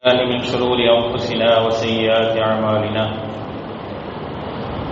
[0.00, 3.04] الله من شرور أنفسنا وسيئات أعمالنا.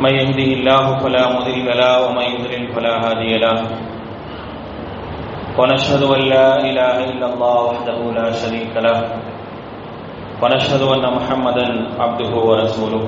[0.05, 3.57] من يهده الله فلا مضل له ومن يضلل فلا هادي له.
[5.59, 8.99] ونشهد أن لا إله إلا الله وحده لا شريك له.
[10.45, 11.67] ونشهد أن محمدا
[11.97, 13.05] عبده ورسوله.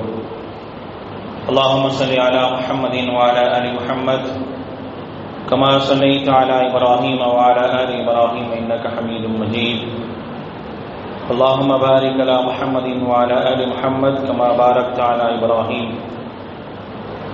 [1.53, 4.23] اللهم صل على محمد وعلى آل محمد
[5.49, 10.00] كما صليت على إبراهيم وعلى آل إبراهيم إنك حميد مجيد.
[11.29, 15.89] اللهم بارك على محمد وعلى آل محمد كما باركت على إبراهيم.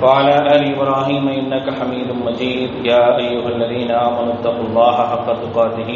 [0.04, 2.86] وعلى آل إبراهيم إنك حميد مجيد.
[2.86, 5.92] يا أيها الذين آمنوا اتقوا الله حق تقاته.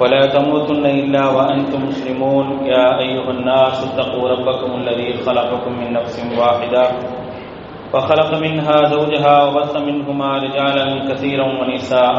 [0.00, 2.66] ولا تموتن إلا وأنتم مسلمون.
[2.66, 6.84] يا أيها الناس اتقوا ربكم الذي خلقكم من نفس واحدة.
[7.94, 12.18] وخلق منها زوجها وبث منهما رجالا كثيرا ونساء.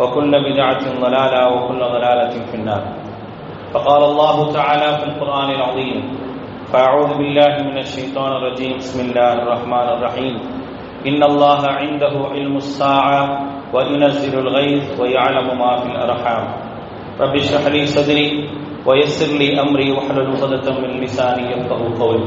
[0.00, 2.82] وكل بدعة ضلالة وكل ضلالة في النار
[3.74, 5.98] فقال الله تعالى في القرآن العظيم
[6.72, 10.34] فأعوذ بالله من الشيطان الرجيم بسم الله الرحمن الرحيم
[11.06, 13.22] إن الله عنده علم الساعة
[13.74, 16.44] وينزل الغيث ويعلم ما في الأرحام
[17.20, 18.28] رب اشرح لي صدري
[18.86, 22.24] ويسر لي أمري واحلل عقدة من لساني يفقه قولي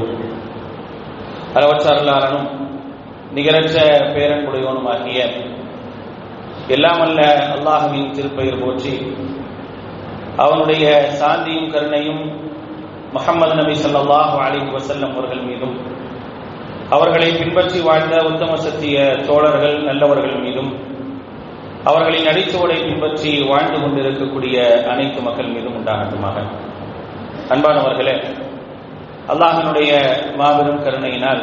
[1.56, 2.46] அளவற்ற அருளாளனும்
[3.36, 3.76] நிகரற்ற
[4.14, 5.18] பேரன்புடையவனுமாகிய
[6.75, 7.19] எல்லாமல்ல
[7.55, 8.93] அல்லாஹுவின் திருப்பெயர் போற்றி.
[10.37, 10.85] அவனுடைய
[11.19, 12.23] சாந்தியும் கருணையும்
[13.13, 15.75] முகமது நபி சொல்லாஹு அலிஹி வசல்லம் அவர்கள் மீதும்
[16.89, 20.71] அவர்களை பின்பற்றி வாழ்ந்த உத்தம சத்திய தோழர்கள் நல்லவர்கள் மீதும்
[21.83, 24.57] அவர்களின் அடிச்சுவடை பின்பற்றி வாழ்ந்து கொண்டிருக்கக்கூடிய
[24.91, 26.37] அனைத்து மக்கள் மீதும் உண்டாகட்டுமாக.
[27.53, 28.15] அன்பானவர்களே
[29.33, 29.91] அல்லாஹினுடைய
[30.37, 31.41] மாபெரும் கருணையினால்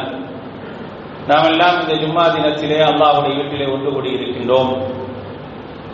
[1.27, 4.71] நாம் எல்லாம் இந்த ஜும்மா தினத்திலே அல்லாஹுடைய வீட்டிலே ஒன்று கூடி இருக்கின்றோம்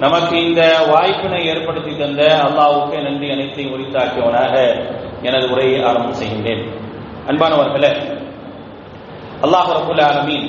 [0.02, 4.54] நமக்கு இந்த வாய்ப்பினை ஏற்படுத்தி தந்த அல்லாவுக்கு நன்றி அனைத்தையும் உரித்தாக்கியவனாக
[5.28, 6.64] எனது உரையை ஆரம்பம் செய்கின்றேன்.
[7.30, 7.92] அன்பானவர்களே
[9.46, 10.48] அல்லாஹ் ரபுல் ஆலமீன்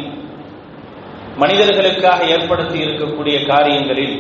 [1.37, 4.17] மனிதர்களுக்காக ஏற்படுத்தி இருக்கக்கூடிய காரியங்களில்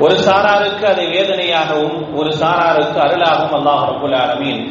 [0.00, 4.62] ஒரு சாராருக்கு அதை வேதனையாகவும் ஒரு சாராருக்கு அருளாகவும் அல்லாஹ் ரபுல் ஆலமீன்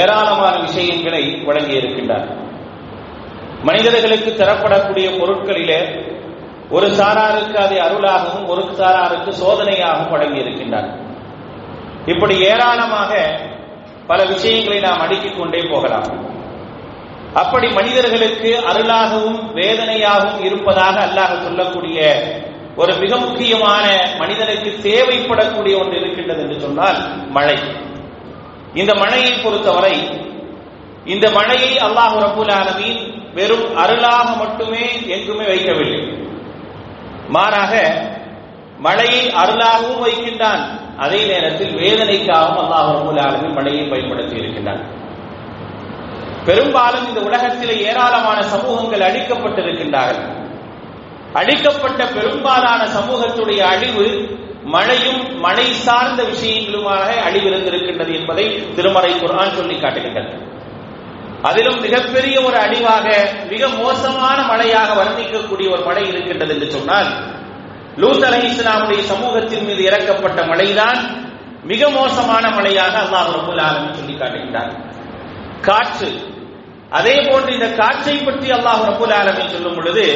[0.00, 2.26] ஏராளமான விஷயங்களை வழங்கி இருக்கின்றார்
[3.62, 5.80] மனிதர்களுக்கு தரப்படக்கூடிய பொருட்களிலே
[6.70, 11.02] ஒரு சாராருக்கு அதை அருளாகவும் ஒரு சாராருக்கு சோதனையாகவும் வழங்கி இருக்கின்றார்.
[12.06, 13.40] இப்படி ஏராளமாக
[14.06, 16.32] பல விஷயங்களை நாம் அடுக்கிக் கொண்டே போகலாம்.
[17.34, 22.24] அப்படி மனிதர்களுக்கு அருளாகவும் வேதனையாகவும் இருப்பதாக அல்லாஹ் சொல்லக்கூடிய
[22.76, 27.58] ஒரு மிக முக்கியமான மனிதனுக்கு தேவைப்படக்கூடிய ஒன்று இருக்கின்றது என்று சொன்னால் மழை.
[28.74, 30.08] இந்த மழையை பொறுத்தவரை
[31.04, 36.23] இந்த மழையை அல்லாஹ் ரபுல் ஆலமீன் வெறும் அருளாக மட்டுமே எங்குமே வைக்கவில்லை.
[37.28, 38.02] மாறாக
[38.78, 40.80] மழையை அருளாகவும் வைக்கின்றான்.
[40.96, 44.80] அதே நேரத்தில் வேதனைக்காகவும் அல்லாஹ் ரபுல் மழையை பயன்படுத்தி இருக்கின்றான்.
[46.44, 50.42] பெரும்பாலும் இந்த உலகத்தில் ஏராளமான சமூகங்கள் அழிக்கப்பட்டிருக்கின்றார்கள்.
[51.32, 60.53] அழிக்கப்பட்ட பெரும்பாலான சமூகத்துடைய அழிவு மழையும் மழை சார்ந்த விஷயங்களுமாக அழிவிருந்திருக்கின்றது என்பதை திருமறை குரான் சொல்லி காட்டுகின்றது.
[61.44, 63.06] அதிலும் மிகப்பெரிய ஒரு அழிவாக
[63.48, 67.10] மிக மோசமான மழையாக வர்ணிக்கக்கூடிய ஒரு மழை இருக்கின்றது என்று சொன்னால்
[68.02, 71.00] லூத் அலி இஸ்லாமுடைய சமூகத்தின் மீது இறக்கப்பட்ட மழைதான்
[71.64, 74.72] மிக மோசமான மழையாக அல்லாஹ் ரபுல் ஆலமின் சொல்லி காட்டுகின்றார்
[75.62, 76.08] காற்று.
[76.92, 80.06] அதே போன்று இந்த காற்றை பற்றி அல்லாஹ் ரபுல் ஆலமின் சொல்லும் பொழுது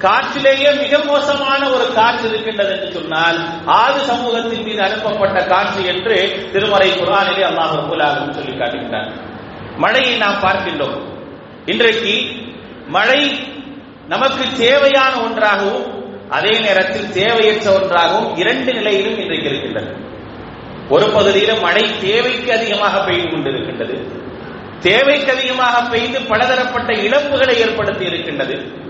[0.00, 3.38] காற்றிலேயே மிக மோசமான ஒரு காற்று இருக்கின்றது என்று சொன்னால்
[3.76, 6.16] ஆது சமூகத்தின் மீது அனுப்பப்பட்ட காற்று என்று
[6.52, 9.10] திருமறை குரானிலே அல்லாஹ் ரபுல் ஆலமின் சொல்லி காட்டுகின்றார்
[9.76, 11.00] மழையை நாம் பார்க்கின்றோம்.
[11.66, 12.30] இன்றைக்கு
[12.88, 13.40] மழை
[14.08, 19.94] நமக்கு தேவையான ஒன்றாகவும் அதே நேரத்தில் தேவையற்ற ஒன்றாகவும் இரண்டு நிலையிலும் இன்றைக்கு இருக்கின்றது.
[20.88, 24.20] ஒரு பகுதியில் மழை தேவைக்கு அதிகமாக பெய்து கொண்டிருக்கின்றது.
[24.78, 28.80] தேவைக்கு அதிகமாக பெய்து பலதரப்பட்ட இழப்புகளை ஏற்படுத்தி இருக்கின்றது.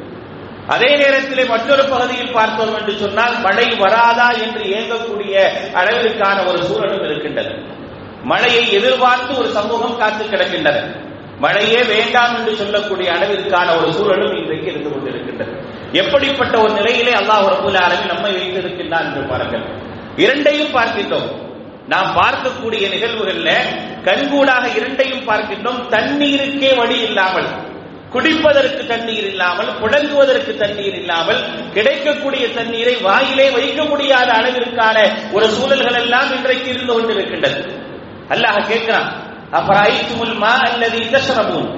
[0.66, 7.80] அதே நேரத்தில் மற்றொரு பகுதியில் பார்த்தோம் என்று சொன்னால் மழை வராதா என்று இயங்கக்கூடிய அளவிற்கான ஒரு சூழலும் இருக்கின்றது.
[8.22, 10.96] மழையை எதிர்பார்த்து ஒரு சமூகம் காத்து கிடக்கின்றது.
[11.38, 15.56] மழையே வேண்டாம் என்று சொல்லக்கூடிய அளவிற்கான ஒரு சூழலும் இன்றைக்கு இருந்து கொண்டிருக்கின்றது.
[15.92, 19.64] எப்படிப்பட்ட ஒரு நிலையிலே அல்லாஹ் ரபுல் அளவில் நம்மை வைத்திருக்கின்றான் என்று பாருங்கள்.
[20.16, 21.50] இரண்டையும் பார்க்கின்றோம்.
[21.88, 23.50] நாம் பார்க்கக்கூடிய நிகழ்வுகள்ல
[24.04, 25.88] கண்கூடாக இரண்டையும் பார்க்கின்றோம்.
[25.88, 27.46] தண்ணீருக்கே வழி இல்லாமல்
[28.12, 36.34] குடிப்பதற்கு தண்ணீர் இல்லாமல் புழங்குவதற்கு தண்ணீர் இல்லாமல் கிடைக்கக்கூடிய தண்ணீரை வாயிலே வைக்க முடியாத அளவிற்கான ஒரு சூழல்கள் எல்லாம்
[36.34, 37.81] இன்றைக்கு இருந்து கொண்டிருக்கின்றது.
[38.28, 39.08] அல்லாஹ் கேட்கிறான்
[39.52, 41.68] அஃபரைத்துமுல் மா அல்லதி தஷ்ரபூன்?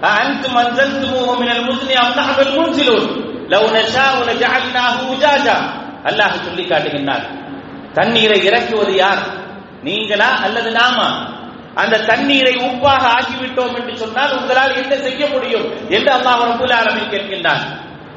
[0.00, 3.06] அஅன்தும் அன்சல்துமூஹு மினல் முஸ்னி அம் நஹ்னுல் முன்சிலூன்?
[3.48, 5.56] லவ் நஷாஉ லஜஅல்னாஹு உஜாஜா?
[6.04, 7.24] அல்லாஹ் சொல்லி காட்டுகின்றான்
[7.92, 9.18] தண்ணீரை இறக்குவது யார்?
[9.82, 11.32] நீங்களா அல்லது நாமா?
[11.74, 17.62] அந்த தண்ணீரை உப்பாக ஆக்கிவிட்டோம் என்று சொன்னால் உங்களால் என்ன செய்ய முடியும் என்று அல்லாஹ் ரபுல் ஆலமின் கேட்கின்றான்.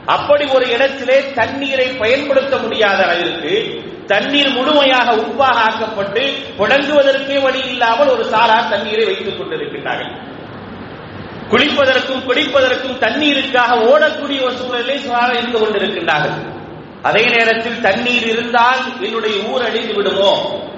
[0.06, 6.24] அப்படி ஒரு இடத்திலே தண்ணீரை பயன்படுத்த முடியாத அளவிற்கு தண்ணீர் முழுமையாக உப்பாக ஆக்கப்பட்டு
[6.58, 10.12] உடங்குவதற்கே வழி இல்லாமல் ஒரு சாரார் தண்ணீரை வைத்துக் கொண்டிருக்கின்றார்கள்.
[11.50, 16.56] குளிப்பதற்கும் குடிப்பதற்கும் தண்ணீருக்காக ஓடக்கூடிய ஒரு சூழலில் சாரார் இருந்து கொண்டிருக்கின்றார்கள்.
[17.02, 20.32] அதே நேரத்தில் தண்ணீர் இருந்தால் என்னுடைய ஊர் அழிந்து விடுமோ?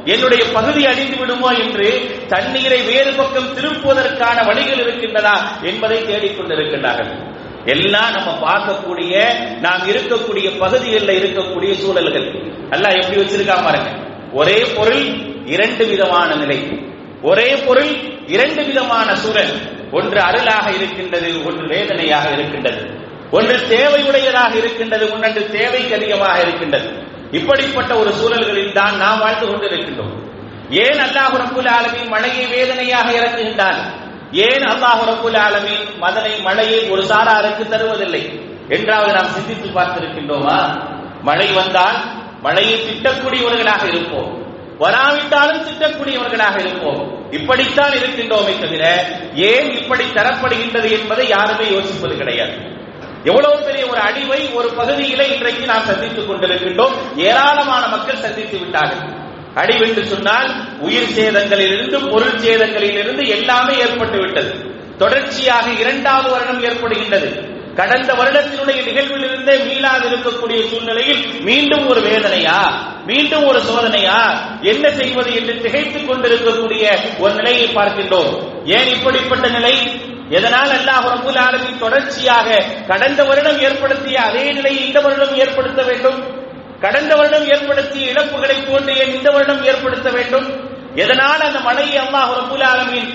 [0.06, 1.88] என்னுடைய பகுதி அழிந்து விடுமோ என்று
[2.28, 7.29] தண்ணீரை வேறு பக்கம் திருப்புவதற்கான வழிகள் இருக்கின்றதா என்பதை தேடிக்கொண்டிருக்கின்றார்கள்
[7.66, 9.24] எல்லாம் நம்ம பார்க்கக்கூடிய
[9.60, 12.32] நாம் இருக்கக்கூடிய பகுதிகளில் இருக்கக்கூடிய சூழல்கள்.
[12.70, 13.90] எல்லாம் எப்படி வச்சிருக்கா பாருங்க.
[14.34, 15.06] ஒரே பொருள்
[15.46, 16.80] இரண்டு விதமான நிலை.
[17.22, 17.96] ஒரே பொருள்
[18.28, 19.78] இரண்டு விதமான சூழல்.
[19.92, 22.90] ஒன்று அருளாக இருக்கின்றது ஒன்று வேதனையாக இருக்கின்றது.
[23.32, 26.90] ஒன்று தேவையுடையதாக இருக்கின்றது ஒன்று தேவைக்கு அதிகமாக இருக்கின்றது.
[27.32, 30.28] இப்படிப்பட்ட ஒரு சூழல்களில் தான் நாம் வாழ்ந்து கொண்டிருக்கின்றோம்.
[30.70, 34.08] ஏன் அல்லாஹ் ரபுல் ஆலமீன் மழையை வேதனையாக இறக்குகின்றான்?
[34.32, 38.48] ஏன் அல்லாஹ் ரபுல் ஆலமீன் மதனை மழையை ஒரு சாராருக்கு தருவதில்லை?
[38.70, 40.84] என்றாவது நாம் சிந்தித்து பார்த்திருக்கின்றோமா?
[41.22, 42.04] மழை வந்தால்
[42.42, 44.38] மழையை திட்டக்கூடியவர்களாக இருப்போம்.
[44.78, 47.32] வராவிட்டாலும் திட்டக்கூடியவர்களாக இருப்போம்.
[47.32, 49.06] இப்படித்தான் இருக்கின்றோமே தவிர
[49.36, 52.78] ஏன் இப்படி தரப்படுகின்றது என்பதை யாருமே யோசிப்பது கிடையாது.
[53.24, 56.94] எவ்வளவு பெரிய ஒரு அடிவை ஒரு பகுதியில இன்றைக்கு நாம் சந்தித்துக் கொண்டிருக்கின்றோம்.
[57.16, 59.28] ஏராளமான மக்கள் சந்தித்து விட்டார்கள்.
[59.56, 64.78] அடிவு என்று சொன்னால் உயிர் சேதங்களில் இருந்து பொருள் சேதங்களில் இருந்து எல்லாமே ஏற்பட்டு விட்டது.
[64.98, 67.58] தொடர்ச்சியாக இரண்டாவது வருடம் ஏற்படுகின்றது.
[67.76, 72.88] கடந்த வருடத்தினுடைய நிகழ்வில் இருந்தே மீளாது இருக்கக்கூடிய சூழ்நிலையில் மீண்டும் ஒரு வேதனையா?
[73.06, 74.38] மீண்டும் ஒரு சோதனையா?
[74.62, 78.66] என்ன செய்வது என்று திகைத்துக் கொண்டிருக்கக்கூடிய ஒரு நிலையை பார்க்கின்றோம்.
[78.66, 80.02] ஏன் இப்படிப்பட்ட நிலை?
[80.30, 86.39] எதனால் அல்லாஹ் ரபுல் ஆலமின் தொடர்ச்சியாக கடந்த வருடம் ஏற்படுத்திய அதே நிலையை இந்த வருடம் ஏற்படுத்த வேண்டும்?
[86.80, 90.48] கடந்த வருடம் ஏற்படுத்திய இழப்புகளை போன்று ஏன் இந்த வருடம் ஏற்படுத்த வேண்டும்?
[90.96, 93.10] எதனால் அந்த மழையை அல்லாஹ் ரபுல் ஆலமின்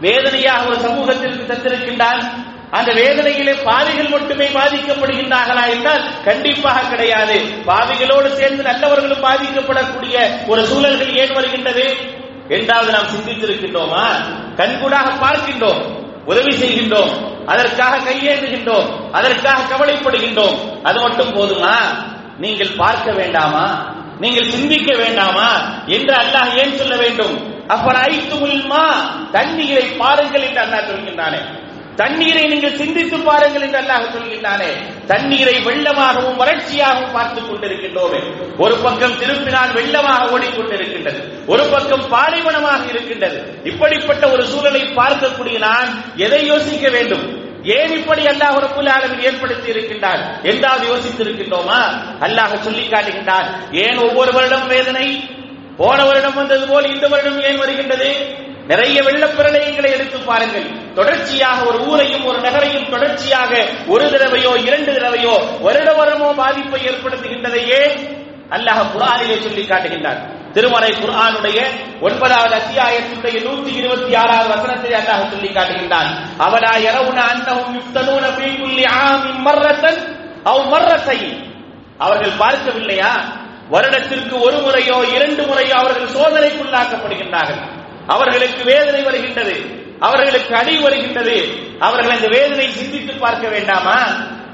[0.00, 2.22] வேதனையாக ஒரு சமூகத்திற்கு தந்திருக்கின்றான்?
[2.70, 7.36] அந்த வேதனையிலே பாவிகள் மட்டுமே பாதிக்கப்படுகின்றார்களா என்றால் கண்டிப்பாக கிடையாது.
[7.66, 11.96] பாவிகளோடு சேர்ந்து நல்லவர்களும் பாதிக்கப்படக்கூடிய ஒரு சூழல்கள் ஏன் வருகின்றது
[12.48, 14.04] என்றாவது நாம் சிந்தித்திருக்கின்றோமா?
[14.56, 15.82] கண்கூடாக பார்க்கின்றோம்
[16.24, 17.12] உதவி செய்கின்றோம்
[17.46, 20.82] அதற்காக கையேந்துகின்றோம் அதற்காக கவலைப்படுகின்றோம்.
[20.82, 21.76] அது மட்டும் போதுமா?
[22.40, 23.94] நீங்கள் பார்க்க வேண்டாமா?
[24.20, 25.60] நீங்கள் சிந்திக்க வேண்டாமா?
[25.86, 27.54] என்று அல்லாஹ் ஏன் சொல்ல வேண்டும்?
[27.68, 28.94] அப்பராய்த்துமுல்மா
[29.32, 31.38] தண்ணீரை பாருங்கள் என்று அல்லாஹ் சொல்கின்றானே.
[31.96, 34.68] தண்ணீரை நீங்கள் சிந்தித்து பாருங்கள் என்று அல்லாஹ் சொல்கின்றானே.
[35.06, 38.20] தண்ணீரை வெள்ளமாகவும் வறட்சியாகவும் பார்த்துக் கொண்டிருக்கின்றோமே.
[38.58, 41.46] ஒரு பக்கம் திருப்பினால் வெள்ளமாக ஓடிக்கொண்டிருக்கின்றது.
[41.46, 43.60] ஒரு பக்கம் பாலைவனமாக இருக்கின்றது.
[43.64, 47.39] இப்படிப்பட்ட ஒரு சூழலை பார்க்கக்கூடிய நான் எதை யோசிக்க வேண்டும்?
[47.64, 51.80] ஏன் இப்படி அல்லாஹ் ரப்புல் ஆலமின் ஏற்படுத்தி இருக்கின்றார் என்றாவது யோசித்திருக்கின்றோமா?
[52.20, 55.24] அல்லாஹ் சொல்லி காட்டுகின்றார் ஏன் ஒவ்வொரு வருடம் வேதனை?
[55.76, 58.38] போன வருடம் வந்தது போல் இந்த வருடம் ஏன் வருகின்றது?
[58.66, 60.94] நிறைய வெள்ளப் பிரளயங்களை எடுத்து பாருங்கள்.
[60.94, 68.08] தொடர்ச்சியாக ஒரு ஊரையும் ஒரு நகரையும் தொடர்ச்சியாக ஒரு தடவையோ இரண்டு தடவையோ வருட வருடமோ பாதிப்பை ஏற்படுத்துகின்றதையே
[68.50, 71.58] அல்லாஹ் குரானிலே சொல்லி காட்டுகின்றார் திருமறை குர்ஆனுடைய
[72.00, 76.10] ஒன்பதாவது அத்தியாயத்தினுடைய நூத்தி இருபத்தி ஆறாவது வசனத்தை அல்லாஹ் சொல்லி காட்டுகின்றான்.
[76.38, 78.48] அவரா இரவுன அன்னவும் யுஃப்தனூன ஃபீ
[78.84, 80.00] ஆமின் மர்ரத்தன்
[80.44, 81.18] அவ் மர்ரத்தை
[81.98, 83.12] அவர்கள் பார்க்கவில்லையா?
[83.68, 87.60] வருடத்திற்கு ஒரு முறையோ இரண்டு முறையோ அவர்கள் சோதனைக்குள்ளாக்கப்படுகின்றார்கள்.
[88.06, 89.54] அவர்களுக்கு வேதனை வருகின்றது.
[90.00, 91.36] அவர்களுக்கு அடி வருகின்றது.
[91.78, 93.98] அவர்கள் அந்த வேதனை சிந்தித்து பார்க்க வேண்டாமா?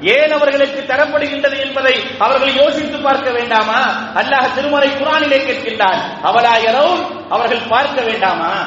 [0.01, 3.81] ஏன் அவர்களுக்கு தரப்படுகின்றது என்பதை அவர்கள் யோசித்து பார்க்க வேண்டாமா?
[4.15, 6.01] அல்லாஹ் திருமறை குரானிலே கேட்கின்றான்.
[6.23, 8.67] அவலாயரோ அவர்கள் பார்க்க வேண்டாமா?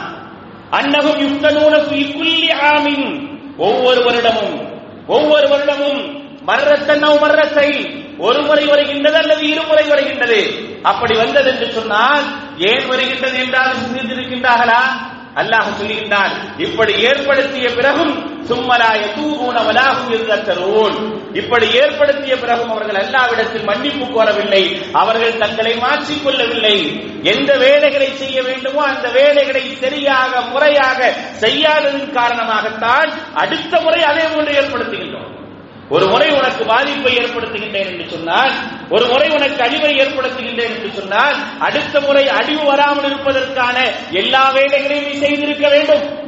[0.71, 3.37] அன்னகும் யுக்தனூன ஃபீ குல்லி ஆமின்.
[3.57, 4.67] ஒவ்வொரு வருடமும்
[5.07, 10.67] ஒவ்வொரு வருடமும் மர்ரத்தன்னோ மர்ரத்தை ஒரு முறை வருகின்றது அல்லது இருமுறை வருகின்றது.
[10.83, 12.23] அப்படி வந்தது என்று சொன்னால்
[12.57, 14.81] ஏன் வருகின்றது என்றால் சிந்தித்திருக்கின்றார்களா?
[15.35, 20.95] அல்லாஹ் சொல்கின்றான் இப்படி ஏற்படுத்திய பிறகும் சும்மலாய தூபூன வலாகும் இருந்தரோன்
[21.33, 27.05] இப்படி ஏற்படுத்திய பிறகும் அவர்கள் அல்லாவிடத்தில் மன்னிப்பு கோரவில்லை அவர்கள் தங்களை மாற்றிக் கொள்ளவில்லை.
[27.23, 35.38] எந்த வேலைகளை செய்ய வேண்டுமோ அந்த வேலைகளை சரியாக முறையாக செய்யாததன் காரணமாகத்தான் அடுத்த முறை அதே போன்று ஏற்படுத்துகின்றோம்.
[35.89, 38.51] ஒரு முறை உனக்கு பாதிப்பை ஏற்படுத்துகின்றேன் என்று சொன்னால்
[38.89, 45.19] ஒரு முறை உனக்கு அழிவை ஏற்படுத்துகின்றேன் என்று சொன்னால் அடுத்த முறை அழிவு வராமல் இருப்பதற்கான எல்லா வேலைகளையும் நீ
[45.19, 46.19] செய்திருக்க வேண்டும்.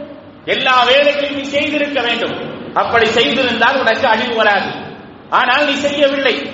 [0.46, 2.60] எல்லா வேலைகளையும் நீ செய்திருக்க வேண்டும்.
[2.74, 4.72] அப்படி செய்திருந்தால் உனக்கு அழிவு வராது.
[5.30, 6.52] ஆனால் நீ செய்யவில்லை.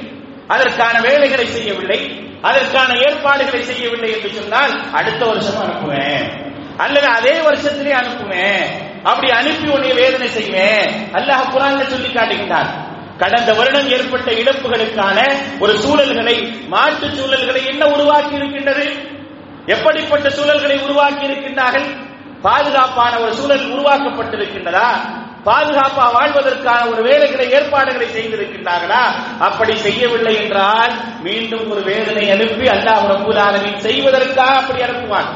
[0.47, 2.21] அதற்கான வேலைகளை செய்யவில்லை.
[2.41, 6.45] அதற்கான ஏற்பாடுகளை செய்யவில்லை என்று சொன்னால் அடுத்த வருஷம் அனுப்புவேன்.
[6.77, 8.65] அல்லது அதே வருஷத்திலே அனுப்புவேன்.
[9.03, 11.11] அப்படி அனுப்பி உன்னை வேதனை செய்வேன்.
[11.13, 12.86] அல்லாஹ் குரான் சொல்லி காட்டுகின்றான்.
[13.17, 19.15] கடந்த வருடம் ஏற்பட்ட இழப்புகளுக்கான ஒரு சூழல்களை மாற்று சூழல்களை என்ன உருவாக்கி இருக்கின்றது
[19.65, 22.05] எப்படிப்பட்ட சூழல்களை உருவாக்கி இருக்கின்றார்கள்
[22.41, 24.89] பாதுகாப்பான ஒரு சூழல் உருவாக்கப்பட்டிருக்கின்றதா?
[25.45, 29.03] பாதுகாப்பா வாழ்வதற்கான ஒரு வேலைகளை ஏற்பாடுகளை செய்திருக்கின்றார்களா?
[29.39, 35.29] அப்படி செய்யவில்லை என்றால் மீண்டும் ஒரு வேதனை அனுப்பி அல்லாஹ் ரபுல் ஆலமின் செய்வதற்காக அப்படி அனுப்புவான்.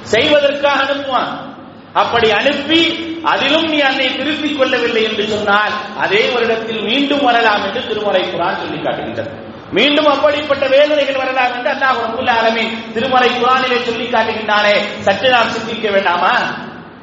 [0.00, 1.53] செய்வதற்காக அனுப்புவான்.
[1.94, 2.80] அப்படி அனுப்பி
[3.22, 8.82] அதிலும் நீ அன்னை திருத்திக் கொள்ளவில்லை என்று சொன்னால் அதே வருடத்தில் மீண்டும் வரலாம் என்று திருமலை குரான் சொல்லி
[8.82, 9.30] காட்டுகின்றது.
[9.72, 15.00] மீண்டும் அப்படிப்பட்ட வேதனைகள் வரலாம் என்று அல்லாஹ் ரபுல் ஆலமே திருமலை குரானிலே சொல்லி காட்டுகின்றானே.
[15.00, 16.38] சற்று நாம் சிந்திக்க வேண்டாமா?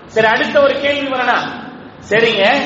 [0.05, 1.63] சரி அடுத்த ஒரு கேள்வி வரலாம்.
[2.09, 2.61] சரிங்க.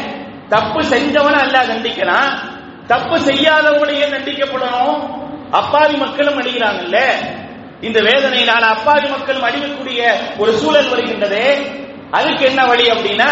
[0.49, 2.39] தப்பு செஞ்சவன அல்லாஹ் தண்டிக்கலாம்.
[2.87, 5.23] தப்பு செய்யாதவங்களையே தண்டிக்கப்படணும்?
[5.51, 6.97] அப்பாவி மக்களும் அடிக்கிறாங்கல்ல
[7.81, 11.83] இந்த வேதனையினால் அப்பாவி மக்களும் அடிக்கக்கூடிய ஒரு சூழல் வருகின்றதே.
[12.18, 13.30] அதுக்கு என்ன வழி அப்படின்னா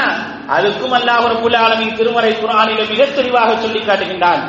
[0.57, 4.43] அதுக்கும் அல்லாஹ் ரபுல் ஆலமின் திருமறை குரானிலே மிக தெளிவாக சொல்லி காட்டுகின்றான்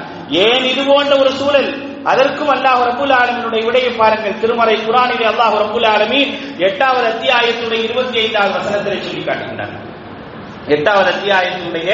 [0.43, 1.69] ஏன் இது போன்ற ஒரு சூழல்
[2.11, 6.31] அதற்கும் அல்லாஹ் ரபுல் ஆலமினுடைய விடையை பாருங்கள் திருமறை குரானிலே அல்லாஹ் ரபுல் ஆலமீன்
[6.67, 9.75] எட்டாவது அத்தியாயத்துடைய இருபத்தி ஐந்தாவது வசனத்திலே சொல்லி காட்டுகின்றான்
[10.75, 11.89] எட்டாவது அத்தியாயத்தினுடைய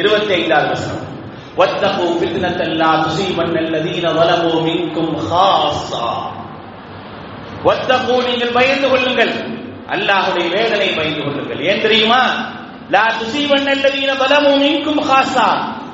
[0.00, 1.06] இருபத்தி ஐந்தாவது வசனம்
[1.56, 6.06] واتقوا فتنة لا تصيبن الذين ظلموا منكم خاصة
[7.64, 9.32] واتقوا நீங்கள் பயந்து கொள்ளுங்கள்
[9.93, 11.61] அல்லாஹுடைய வேதனை பயந்து கொள்ளுங்கள்.
[11.69, 12.21] ஏன் தெரியுமா?
[12.93, 15.47] லா துசீவன் அல்லதீன பலமும் இங்கும் ஹாசா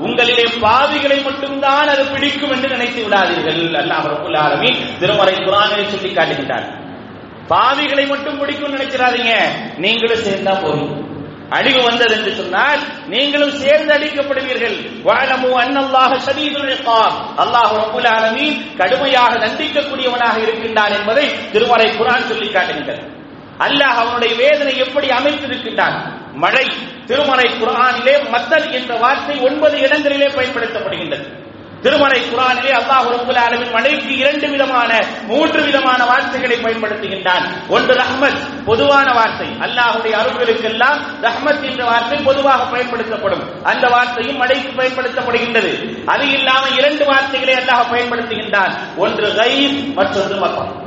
[0.06, 3.62] உங்களிலே பாவிகளை மட்டும்தான் அது பிடிக்கும் என்று நினைத்து விடாதீர்கள்.
[3.82, 6.68] அல்லாஹ் ரப்பல் ஆலமீன் திருமறை குர்ஆனிலே சொல்லி காட்டுகிறார்
[7.52, 9.34] பாவிகளை மட்டும் பிடிக்கும் நினைச்சிடாதீங்க
[9.84, 10.92] நீங்களும் சேர்ந்தா போதும்.
[11.58, 12.82] அழிவு வந்தது என்று சொன்னால்
[13.14, 22.30] நீங்களும் சேர்ந்து அடிக்கப்படுவீர்கள் வாழமு அன்னல்லாஹ சதீதுழைப்பார் அல்லாஹ் ரப்பல் ஆலமீன் கடுமையாக தண்டிக்கக்கூடியவனாக இருக்கின்றான் என்பதை திருமறை குரான்
[22.30, 23.04] சொல்லி காட்டுகின்றது.
[23.62, 25.94] அல்லாஹ் அவனுடைய வேதனை எப்படி அமைத்திருக்கின்றான்
[26.34, 26.68] மழை
[27.06, 31.39] திருமறை குரானிலே மத்தல் என்ற வார்த்தை ஒன்பது இடங்களிலே பயன்படுத்தப்படுகின்றது.
[31.82, 37.68] திருமறை குரானிலே அல்லாஹ் ரபுல் ஆலமின் மழைக்கு இரண்டு விதமான மூன்று விதமான வார்த்தைகளை பயன்படுத்துகின்றான்.
[37.70, 39.48] ஒன்று ரஹ்மத் பொதுவான வார்த்தை.
[39.48, 43.63] அல்லாஹுடைய அருள்களுக்கெல்லாம் ரஹ்மத் என்ற வார்த்தை பொதுவாக பயன்படுத்தப்படும்.
[43.63, 46.03] அந்த வார்த்தையும் மழைக்கு பயன்படுத்தப்படுகின்றது.
[46.06, 48.72] அது இல்லாமல் இரண்டு வார்த்தைகளை அல்லாஹ் பயன்படுத்துகின்றான்.
[48.98, 50.81] ஒன்று கைப் மற்றொன்று மக்கம்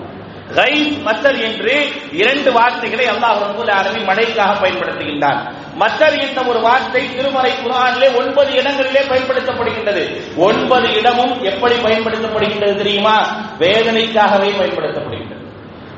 [0.54, 5.38] கைப் மத்தல் என்று இரண்டு வார்த்தைகளை அல்லாஹ் ரபுல் ஆலமின் மழைக்காக பயன்படுத்துகின்றான்.
[5.80, 10.36] மத்தல் என்ற ஒரு வார்த்தை திருமலை குரானிலே ஒன்பது இடங்களிலே பயன்படுத்தப்படுகின்றது.
[10.36, 13.26] ஒன்பது இடமும் எப்படி பயன்படுத்தப்படுகின்றது தெரியுமா?
[13.58, 15.42] வேதனைக்காகவே பயன்படுத்தப்படுகின்றது.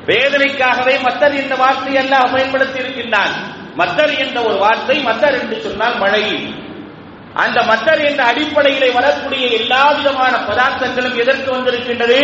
[0.05, 3.31] வேதனைக்காகவே மத்தர் என்ற வார்த்தை அல்லாஹ் பயன்படுத்தி இருக்கின்றான்.
[3.77, 6.53] மத்தர் என்ற ஒரு வார்த்தை மத்தர் என்று சொன்னால் மழை
[7.42, 12.18] அந்த மத்தர் என்ற அடிப்படையிலே வரக்கூடிய எல்லா விதமான பதார்த்தங்களும் எதற்கு வந்திருக்கின்றது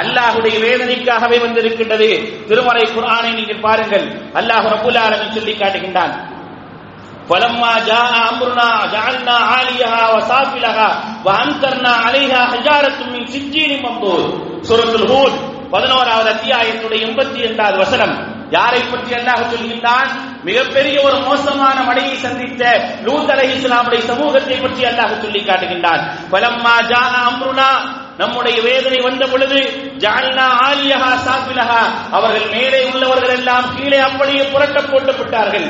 [0.00, 2.08] அல்லாஹுடைய வேதனைக்காகவே வந்திருக்கின்றது
[2.48, 4.06] திருமறை குரானை நீங்கள் பாருங்கள்
[4.40, 6.14] அல்லாஹ் ரபுல் ஆலமின் சொல்லி காட்டுகின்றான்
[7.30, 10.88] فلما جاء امرنا جعلنا عاليها وسافلها
[11.26, 14.24] وامطرنا عليها حجاره من سجيل منضود
[14.62, 15.34] سوره الهود
[15.72, 18.14] பதினோராவது அத்தியாயத்துடைய எண்பத்தி இரண்டாவது வசனம்
[18.55, 20.09] யாரை பற்றி அல்லாஹ் சொல்கின்றான்?
[20.47, 22.63] மிகப்பெரிய ஒரு மோசமான மடையை சந்தித்த
[23.05, 26.03] லூத் அலை இஸ்லாமுடைய சமூகத்தை பற்றி அல்லாஹ் சொல்லி காட்டுகின்றான்.
[26.31, 27.69] பலம்மா ஜான அம்ருனா
[28.21, 29.57] நம்முடைய வேதனை வந்த பொழுது
[30.03, 31.81] ஜானினா ஆலியஹா சாப்பிலஹா
[32.17, 35.67] அவர்கள் மேலே உள்ளவர்கள் எல்லாம் கீழே அப்படியே புரட்ட போட்டு விட்டார்கள்.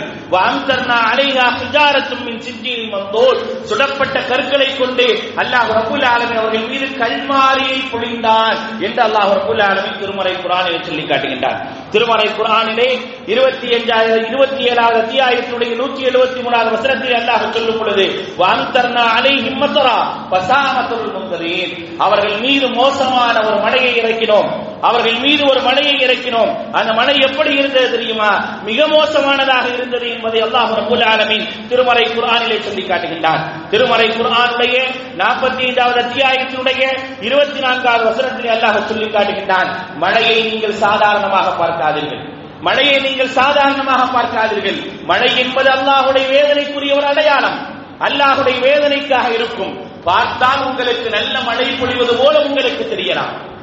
[2.25, 5.05] மின் மந்தோல் சுடப்பட்ட கற்களை கொண்டு
[5.35, 11.59] அல்லாஹ் ரபுல் ஆலமி அவர்கள் மீது கல்மாரியை பொழிந்தான் என்று அல்லாஹ் ரபுல் ஆலமி திருமறை குரானில் சொல்லி காட்டுகின்றார்.
[11.91, 12.89] திருமறை குரானிலே
[13.25, 18.05] இருபத்தி அஞ்சாயிரம் இருபத்தி ஏழாவது அத்தியாயத்துடைய நூத்தி எழுபத்தி மூணாவது வசனத்தில் அல்லாஹ் சொல்லும் பொழுது
[18.37, 19.97] வாம்தர்னா அலை ஹிம்மத்தரா
[20.31, 24.49] பசாமத்துல் முந்தரீன் அவர்கள் மீது மோசமான ஒரு மழையை இறக்கினோம்.
[24.81, 26.71] அவர்கள் மீது ஒரு மழையை இறக்கினோம்.
[26.71, 28.59] அந்த மழை எப்படி இருந்தது தெரியுமா?
[28.63, 34.83] மிக மோசமானதாக இருந்தது என்பதை அல்லாஹ் ரபுல் ஆலமின் திருமறை குரானிலே சொல்லி காட்டுகின்றார் திருமறை குரானுடைய
[35.17, 42.35] நாற்பத்தி ஐந்தாவது அத்தியாயத்தினுடைய இருபத்தி நான்காவது வசனத்திலே அல்லாஹ் சொல்லி காட்டுகின்றான் மழையை நீங்கள் சாதாரணமாக பார்க்காதீர்கள்.
[42.61, 45.03] மழையை நீங்கள் சாதாரணமாக பார்க்காதீர்கள்.
[45.03, 47.75] மழை என்பது அல்லாஹுடைய வேதனைக்குரிய ஒரு அடையாளம்.
[47.99, 50.03] அல்லாஹுடைய வேதனைக்காக இருக்கும்.
[50.03, 53.55] பார்த்தால் உங்களுக்கு நல்ல மழை பொழிவது போல உங்களுக்கு தெரியலாம்.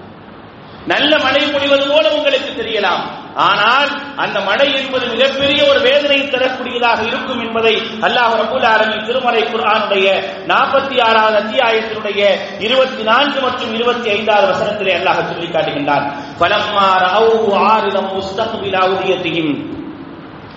[0.93, 3.03] நல்ல மழை பொழிவது போல உங்களுக்கு தெரியலாம்.
[3.49, 7.73] ஆனால் அந்த மழை என்பது மிகப்பெரிய ஒரு வேதனை தரக்கூடியதாக இருக்கும் என்பதை
[8.07, 10.07] அல்லாஹ் ரபுல் ஆலமின் திருமறை குர்ஆனுடைய
[10.51, 12.21] நாற்பத்தி ஆறாவது அத்தியாயத்தினுடைய
[12.67, 16.07] இருபத்தி நான்கு மற்றும் இருபத்தி ஐந்தாவது வசனத்திலே அல்லாஹ் சொல்லி காட்டுகின்றான்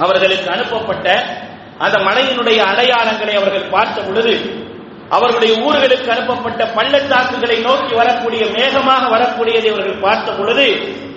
[0.06, 1.08] அவர்களுக்கு அனுப்பப்பட்ட
[1.86, 4.34] அந்த மழையினுடைய அடையாளங்களை அவர்கள் பார்த்த பொழுது
[5.16, 10.66] அவர்களுடைய ஊர்களுக்கு அனுப்பப்பட்ட பள்ளத்தாக்குகளை நோக்கி வரக்கூடிய மேகமாக வரக்கூடியதை அவர்கள் பார்த்த பொழுது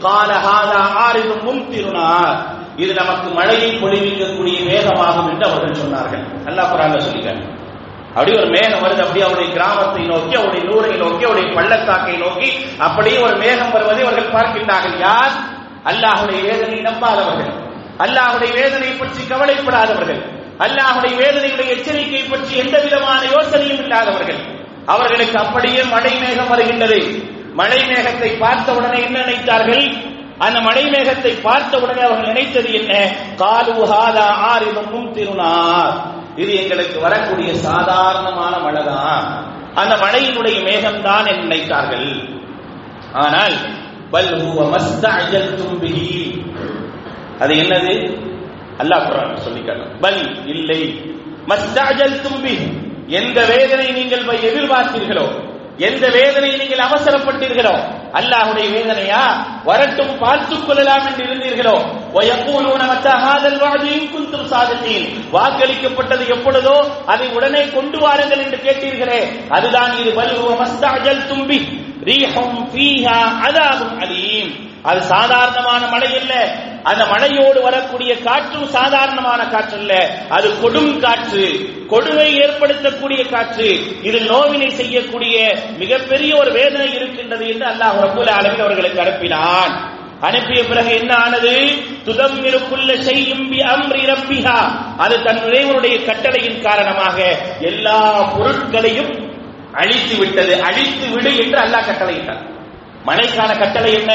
[0.04, 2.38] காலஹாதா ஆறிலும் முன்திருனார்
[2.82, 6.22] இது நமக்கு மழையை பொழிவிக்கக்கூடிய மேகமாகும் என்று அவர்கள் சொன்னார்கள்.
[6.46, 7.44] நல்லா குரான்ல சொல்லிட்டாங்க
[8.14, 12.48] அப்படி ஒரு மேகம் வருது அப்படியே அவருடைய கிராமத்தை நோக்கி அவருடைய நூரை நோக்கி அவருடைய பள்ளத்தாக்கை நோக்கி
[12.86, 14.96] அப்படியே ஒரு மேகம் வருவதை அவர்கள் பார்க்கின்றார்கள்.
[15.06, 15.34] யார்?
[15.90, 17.52] அல்லாஹுடைய வேதனை நம்பாதவர்கள்.
[18.04, 20.20] அல்லாஹுடைய வேதனை பற்றி கவலைப்படாதவர்கள்.
[20.60, 24.40] அல்லாஹுடைய வேதனையுடைய எச்சரிக்கை பற்றி எந்த விதமான யோசனையும் இல்லாதவர்கள்.
[24.86, 27.28] அவர்களுக்கு அப்படியே மழை மேகம் வருகின்றது.
[27.54, 29.84] மழை மேகத்தை பார்த்த உடனே என்ன நினைத்தார்கள்?
[30.38, 32.92] அந்த மழை மேகத்தை பார்த்த உடனே அவர்கள் நினைத்தது என்ன?
[33.38, 35.96] காலுஹாதா ஆரிதமும் திருநார்
[36.36, 39.24] இது எங்களுக்கு வரக்கூடிய சாதாரணமான மழைதான்.
[39.74, 42.08] அந்த மழையினுடைய மேகம்தான் என்று நினைத்தார்கள்.
[43.12, 43.56] ஆனால்
[44.10, 46.44] பல் ஹுவ மஸ்தஅஜல்தும் பிஹி.
[47.38, 47.94] அது என்னது?
[48.80, 51.00] அல்லாஹ் குரான் சொல்லிக்கலாம் பல் இல்லை.
[51.48, 52.58] மஸ்தாஜல் தும்பி
[53.06, 59.46] எந்த வேதனை நீங்கள் போய் எதிர்பார்த்தீர்களோ எந்த வேதனை நீங்கள் அவசரப்பட்டீர்களோ அல்லாஹுடைய வேதனையா?
[59.64, 61.82] வரட்டும் பார்த்துக் கொள்ளலாம் என்று இருந்தீர்களோ?
[65.32, 66.86] வாக்களிக்கப்பட்டது எப்பொழுதோ?
[67.06, 69.48] அதை உடனே கொண்டு வாருங்கள் என்று கேட்டீர்களே.
[69.48, 70.22] அதுதான் இது.
[70.22, 71.68] வல்ஹுவ மஸ்தாஜல் தும்பி
[72.04, 74.68] ரீஹம் ஃபீஹா அதாபும் அலீம்.
[74.82, 76.54] அது சாதாரணமான மழை இல்ல.
[76.82, 80.10] அந்த மழையோடு வரக்கூடிய காற்றும் சாதாரணமான காற்று இல்ல.
[80.28, 81.68] அது கொடும் காற்று.
[81.88, 84.02] கொடுமை ஏற்படுத்தக்கூடிய காற்று.
[84.02, 89.98] இது நோவினை செய்யக்கூடிய மிகப்பெரிய ஒரு வேதனை இருக்கின்றது என்று அல்லாஹ் ரபுல் அளவில் அவர்களுக்கு அனுப்பினான்.
[90.20, 91.52] அனுப்பிய பிறகு என்ன ஆனது?
[92.04, 94.70] துதம்மிருக்குள்ள செய்யும் அம்ரி ரப்பிஹா.
[94.98, 99.38] அது தன் இறைவனுடைய கட்டளையின் காரணமாக எல்லா பொருட்களையும்
[99.72, 102.48] அழித்து விட்டது அழித்து விடு என்று அல்லாஹ் கட்டளையிட்டார்
[103.06, 104.12] மழைக்கான கட்டளை என்ன?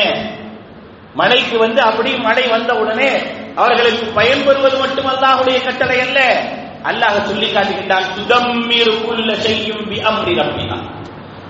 [1.16, 3.22] மழைக்கு வந்து அப்படி மழை வந்த உடனே
[3.56, 6.50] அவர்களுக்கு பயன்பெறுவது மட்டும் அல்லாஹுடைய கட்டளை அல்ல.
[6.84, 10.78] அல்லாஹ் சொல்லி காட்டுகின்றான் துதம்மிருக்குள்ள செய்யும் பி அம்ரி ரப்பிஹா.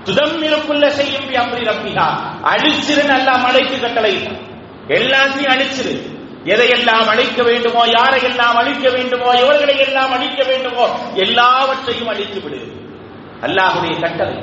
[0.04, 2.06] துதம்மிருக்குள்ள செய்யும் பி அம்ரி ரப்பிகா
[2.42, 4.28] அழிச்சிருன்னு அல்லாஹ் மழைக்கு கட்டளை.
[4.88, 6.14] எல்லாத்தையும் அழிச்சிரு.
[6.44, 12.72] எதையெல்லாம் அழிக்க வேண்டுமோ யாரையெல்லாம் அழிக்க வேண்டுமோ எவர்களை எல்லாம் அழிக்க வேண்டுமோ எல்லாவற்றையும் அழித்து விடு.
[13.40, 14.34] அல்லாஹுடைய கட்டளை.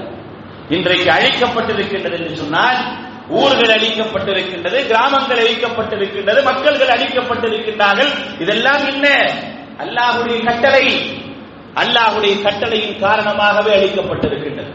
[0.70, 8.42] இன்றைக்கு அழிக்கப்பட்டிருக்கின்றது என்று சொன்னால் ஊர்கள் அழிக்கப்பட்டிருக்கின்றது கிராமங்கள் அழிக்கப்பட்டிருக்கின்றது மக்கள்கள் அழிக்கப்பட்டிருக்கின்றார்கள்.
[8.42, 9.32] இதெல்லாம் என்ன?
[9.78, 11.10] அல்லாஹுடைய கட்டளை.
[11.76, 14.72] அல்லாஹுடைய கட்டளையின் காரணமாகவே அழிக்கப்பட்டிருக்கின்றது.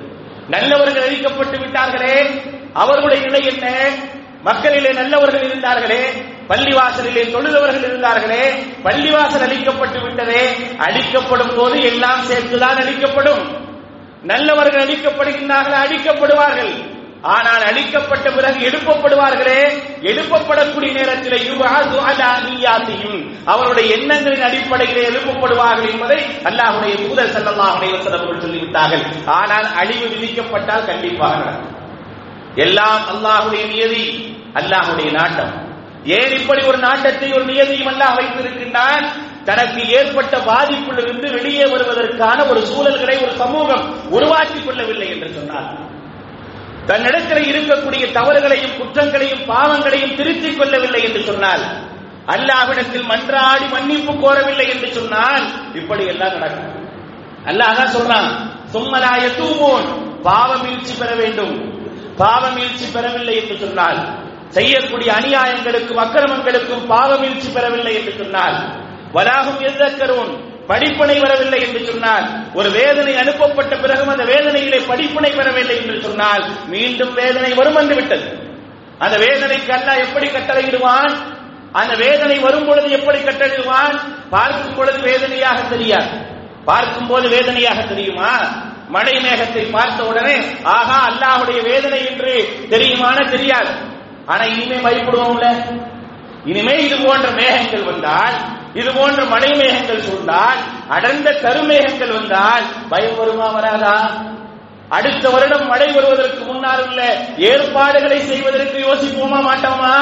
[0.49, 2.43] நல்லவர்கள் அழிக்கப்பட்டு விட்டார்களே
[2.73, 3.91] அவர்களுடைய நிலை என்ன?
[4.43, 6.03] மக்களிலே நல்லவர்கள் இருந்தார்களே
[6.49, 8.53] பள்ளிவாசலிலே தொழுதவர்கள் இருந்தார்களே
[8.85, 13.67] பள்ளிவாசல் அழிக்கப்பட்டு விட்டதே அழிக்கப்படும் போது எல்லாம் சேர்த்துதான் அழிக்கப்படும்.
[14.23, 16.97] நல்லவர்கள் அழிக்கப்படுகின்றார்கள் அழிக்கப்படுவார்கள்.
[17.23, 19.73] ஆனால் அழிக்கப்பட்ட பிறகு எழுப்பப்படுவார்களே?
[20.03, 21.33] எழுப்பப்படக்கூடிய நேரத்தில்
[23.45, 29.25] அவருடைய எண்ணங்களின் அடிப்படையிலே எழுப்பப்படுவார்கள் என்பதை அல்லாஹுடைய தூதர் ஸல்லல்லாஹு அவர்கள் சொல்லிவிட்டார்கள்.
[29.25, 31.75] ஆனால் அழிவு விதிக்கப்பட்டால் கண்டிப்பாக நடக்கும்.
[32.55, 35.71] எல்லாம் அல்லாஹுடைய நியதி அல்லாஹுடைய நாட்டம்.
[36.05, 39.13] ஏன் இப்படி ஒரு நாட்டத்தை ஒரு நியதியும் அல்லாஹ் வைத்திருக்கின்றான்?
[39.45, 45.88] தனக்கு ஏற்பட்ட பாதிப்பிலிருந்து வெளியே வருவதற்கான ஒரு சூழல்களை ஒரு சமூகம் உருவாக்கிக் கொள்ளவில்லை என்று சொன்னார்
[46.89, 51.65] தன்னிடத்தில் இருக்கக்கூடிய தவறுகளையும் குற்றங்களையும் பாவங்களையும் திருத்திக் கொள்ளவில்லை என்று சொன்னால்
[52.35, 56.75] அல்லாஹ்விடத்தில் மன்றாடி மன்னிப்பு கோரவில்லை என்று சொன்னால் இப்படி எல்லாம் நடக்கும்.
[57.47, 58.29] அல்லாஹ் சொன்னான் சொல்றான்
[58.73, 59.87] சும்மலாய தூமோன்
[60.23, 61.55] பாவ மீழ்ச்சி பெற வேண்டும்.
[62.17, 63.99] பாவ மீழ்ச்சி பெறவில்லை என்று சொன்னால்
[64.51, 68.57] செய்யக்கூடிய அநியாயங்களுக்கும் அக்கிரமங்களுக்கும் பாவ மீழ்ச்சி பெறவில்லை என்று சொன்னால்
[69.13, 70.33] வலாகும் எதற்கரும்
[70.69, 77.13] படிப்பனை வரவில்லை என்று சொன்னால் ஒரு வேதனை அனுப்பப்பட்ட பிறகும் அந்த வேதனையிலே படிப்பனை வரவில்லை என்று சொன்னால் மீண்டும்
[77.15, 78.29] வேதனை வரும் வந்து விட்டது.
[78.99, 81.13] அந்த வேதனைக்கு அல்லாஹ் எப்படி கட்டளையிடுவான்?
[81.73, 83.97] அந்த வேதனை வரும் பொழுது எப்படி கட்டளையிடுவான்?
[84.31, 86.11] பார்க்கும் பொழுது வேதனையாக தெரியாது.
[86.65, 88.33] பார்க்கும் போது வேதனையாக தெரியுமா?
[88.89, 92.35] மழை மேகத்தை பார்த்த உடனே ஆகா அல்லாஹுடைய வேதனை என்று
[92.71, 93.73] தெரியுமான தெரியாது.
[94.27, 95.47] ஆனா இனிமே பயப்படுவோம்ல?
[96.45, 98.37] இனிமே இது போன்ற மேகங்கள் வந்தால்
[98.81, 104.23] இது போன்ற மழை மேகங்கள் சூழ்ந்தால் அடர்ந்த கருமேகங்கள் வந்தால் பயம் வருமா வராதா?
[104.89, 109.95] அடுத்த வருடம் மழை வருவதற்கு முன்னால் உள்ள ஏற்பாடுகளை செய்வதற்கு யோசிப்போமா மாட்டோமா?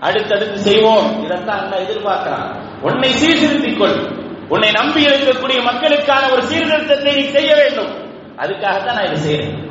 [0.00, 1.24] அடுத்தடுத்து செய்வோம்.
[1.24, 2.48] இதைத்தான் அல்ல எதிர்பார்க்கிறான்.
[2.80, 7.92] உன்னை சீர்திருத்திக் கொள் உன்னை நம்பி இருக்கக்கூடிய மக்களுக்கான ஒரு சீர்திருத்தத்தை நீ செய்ய வேண்டும்.
[8.38, 9.64] அதுக்காகத்தான் நான் இதை செய்யறேன்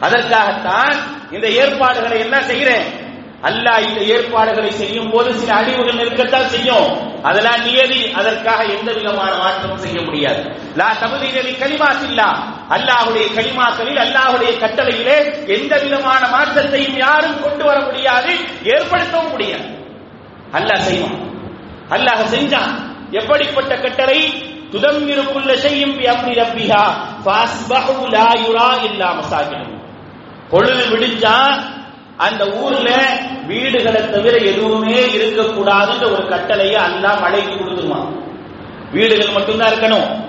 [0.00, 0.96] அதற்காகத்தான்
[1.30, 2.99] இந்த ஏற்பாடுகளை என்ன செய்கிறேன்.
[3.42, 7.08] அல்லாஹ் இந்த ஏற்பாடுகளை செய்யும் போது சில அழிவுகள் இருக்கத்தான் செய்யும்.
[7.22, 10.42] அதெல்லாம் நியதி அதற்காக எந்த விதமான மாற்றம் செய்ய முடியாது.
[10.74, 11.56] லா தகுதிகளை
[12.02, 12.28] இல்லா
[12.68, 18.32] அல்லாஹுடைய கலிமாக்களில் அல்லாஹுடைய கட்டளையிலே எந்த விதமான மாற்றத்தையும் யாரும் கொண்டு வர முடியாது
[18.64, 19.66] ஏற்படுத்தவும் முடியாது.
[20.52, 21.18] அல்லாஹ் செய்வான்.
[21.90, 22.72] அல்லாஹ் செஞ்சான்.
[23.10, 24.48] எப்படிப்பட்ட கட்டளை?
[24.72, 26.84] துதம்மிரு குல்ல ஷையும் பி ரப்பிஹா.
[27.24, 29.08] ஃபாஸ்பஹு லா யுரா இல்லா
[30.48, 31.36] பொழுது விடிஞ்சா
[32.20, 38.08] அந்த ஊர்ல வீடுகளை தவிர எதுவுமே இருக்கக்கூடாதுன்ற ஒரு கட்டளையை அல்லா மழைக்கு கொடுத்துருவான்.
[38.92, 40.28] வீடுகள் மட்டும்தான் இருக்கணும்.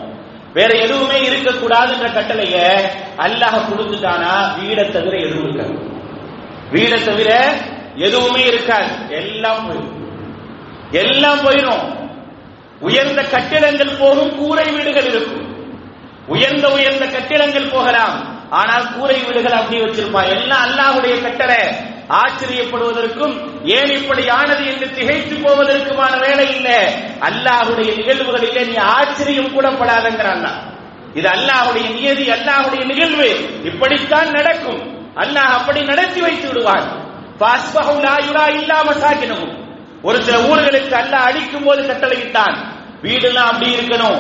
[0.54, 2.80] வேற எதுவுமே இருக்கக்கூடாதுன்ற கட்டளைய
[3.18, 4.48] அல்லாஹ் கொடுத்துட்டானா?
[4.60, 5.80] வீடை தவிர எதுவும் இருக்காது.
[6.74, 7.54] வீடை தவிர
[7.96, 8.92] எதுவுமே இருக்காது.
[9.10, 10.10] எல்லாம் போயிடும்.
[10.92, 12.10] எல்லாம் போயிடும்.
[12.80, 15.74] உயர்ந்த கட்டிடங்கள் போகும் கூரை வீடுகள் இருக்கும்.
[16.28, 18.31] உயர்ந்த உயர்ந்த கட்டிடங்கள் போகலாம்.
[18.60, 21.62] ஆனால் கூரை வீடுகள் அப்படி வச்சிருப்பான் எல்லாம் அல்லாஹுடைய கட்டளை.
[22.22, 26.80] ஆச்சரியப்படுவதற்கும் ஏன் இப்படி ஆனது என்று திகைத்து போவதற்குமான வேலை இல்லை.
[27.20, 30.46] அல்லாஹுடைய நிகழ்வுகளிலே நீ ஆச்சரியம் கூட படாதங்கிறான்
[31.14, 33.30] இது அல்லாஹுடைய நியதி அல்லாஹுடைய நிகழ்வு.
[33.64, 34.82] இப்படித்தான் நடக்கும்.
[35.16, 36.88] அல்லாஹ் அப்படி நடத்தி வைத்து விடுவான்.
[37.40, 37.94] ஃபாஸ்பஹு
[38.28, 38.80] யுரா
[40.04, 42.56] ஒரு சில ஊர்களுக்கு அல்லாஹ் அடிக்கும் போது கட்டளையிட்டான்.
[43.04, 44.20] வீடுலாம் அப்படி இருக்கணும்.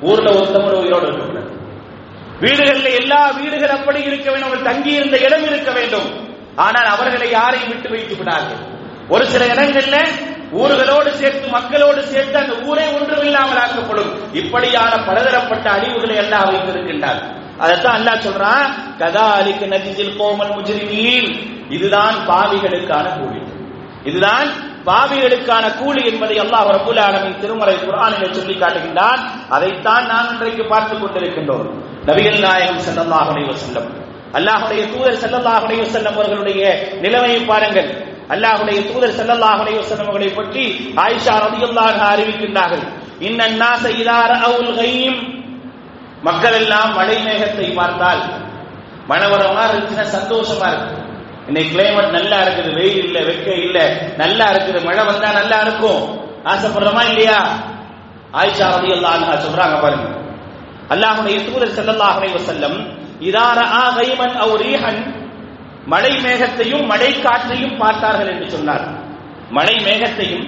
[0.00, 1.56] ஊர்ல ஒருத்தவங்க உயிரோடு இருக்கக்கூடாது
[2.40, 4.50] வீடுகளில் எல்லா வீடுகள் அப்படி இருக்க வேண்டும்.
[4.50, 6.26] அவர் தங்கி இருந்த இடம் இருக்க வேண்டும்.
[6.56, 8.76] ஆனால் அவர்களை யாரையும் விட்டு வைத்து விடார்கள்
[9.08, 10.08] ஒரு சில இடங்கள்ல
[10.52, 14.34] ஊர்களோடு சேர்த்து மக்களோடு சேர்த்து அந்த ஊரே ஒன்றுமில்லாமல் ஆக்கப்படும்.
[14.34, 21.56] இப்படியான பலதரப்பட்ட அழிவுகளை எல்லாம் வைத்திருக்கின்றார் அதைத்தான் அல்லாஹ் சொல்றான் கதா அலிக்கு நதிஜில் கோமல் முஜிரிமீன்.
[21.70, 23.42] இதுதான் பாவிகளுக்கான கூலி.
[24.04, 24.48] இதுதான்
[24.86, 29.18] பாவிகளுக்கான கூலி என்பதை அல்லாஹ் ரபுல் ஆலமின் திருமறை குர்ஆனிலே சொல்லி காட்டுகின்றான்.
[29.48, 31.87] அதைத்தான் நாம் இன்றைக்கு பார்த்துக் கொண்டிருக்கின்றோம்.
[32.08, 33.82] நபிகள் நாயகம் செல்லல்லாஹுடைய அலைஹி
[34.38, 36.62] அல்லாஹுடைய தூதர் செல்லல்லாஹுடைய செல்லம் அவர்களுடைய
[37.04, 37.88] நிலைமையை பாருங்கள்.
[38.34, 40.64] அல்லாஹுடைய தூதர் செல்லல்லாஹுடைய அலைஹி அவர்களை பற்றி
[41.04, 42.84] ஆயிஷா ரதியுல்லாக அறிவிக்கின்றார்கள்.
[43.28, 45.20] இன்னன் செய்தார் அவுல் கையும்.
[46.26, 48.22] மக்கள் எல்லாம் மழை மேகத்தை பார்த்தால்
[49.10, 50.94] மனவரமா இருந்துச்சுன்னா சந்தோஷமா இருக்கு.
[51.48, 53.78] இன்னைக்கு கிளைமேட் நல்லா இருக்குது வெயில் இல்ல வெக்க இல்ல
[54.22, 56.02] நல்லா இருக்குது மழை வந்தா நல்லா இருக்கும்.
[56.52, 57.38] ஆசைப்படுறோமா இல்லையா?
[58.40, 60.08] ஆயிஷா ரதியுல்லாக சொல்றாங்க பாருங்க.
[60.92, 62.78] அல்லாஹுடைய தூதர் செல்லல்லாஹுடைய செல்லம்
[63.28, 65.00] இதார ஆ கைமன் அவர் ஈஹன்
[65.92, 68.84] மழை மேகத்தையும் மழை காற்றையும் பார்த்தார்கள் என்று சொன்னார்.
[69.56, 70.46] மழை மேகத்தையும்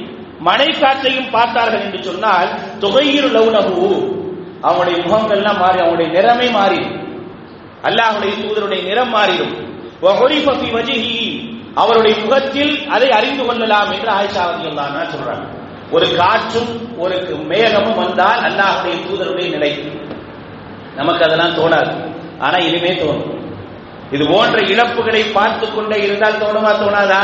[0.48, 2.50] மழை காற்றையும் பார்த்தார்கள் என்று சொன்னால்
[2.83, 3.88] தொகையிரு லவுனகு
[4.68, 6.96] அவனுடைய முகங்கள்லாம் மாறி அவனுடைய நிறமே மாறிடும்.
[7.88, 9.55] அல்லாஹுடைய தூதருடைய நிறம் மாறிடும்.
[11.83, 15.46] அவருடைய முகத்தில் அதை அறிந்து கொள்ளலாம் என்று ஆயிஷா அவர்கள் சொல்றாங்க.
[15.94, 16.72] ஒரு காற்றும்
[17.03, 17.16] ஒரு
[17.53, 19.72] மேகமும் வந்தால் அல்லாஹுடைய தூதருடைய நிலை.
[21.00, 21.92] நமக்கு அதெல்லாம் தோணாது.
[22.38, 23.38] ஆனா இனிமே தோணும்.
[24.10, 27.22] இது போன்ற இழப்புகளை பார்த்து கொண்டே இருந்தால் தோணுமா தோணாதா?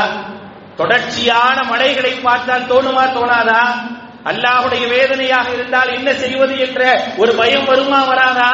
[0.77, 3.61] தொடர்ச்சியான மழைகளை பார்த்தால் தோணுமா தோணாதா?
[4.25, 6.81] அல்லாஹுடைய வேதனையாக இருந்தால் என்ன செய்வது என்ற
[7.17, 8.51] ஒரு பயம் வருமா வராதா?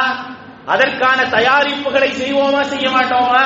[0.66, 3.44] அதற்கான தயாரிப்புகளை செய்வோமா செய்ய மாட்டோமா?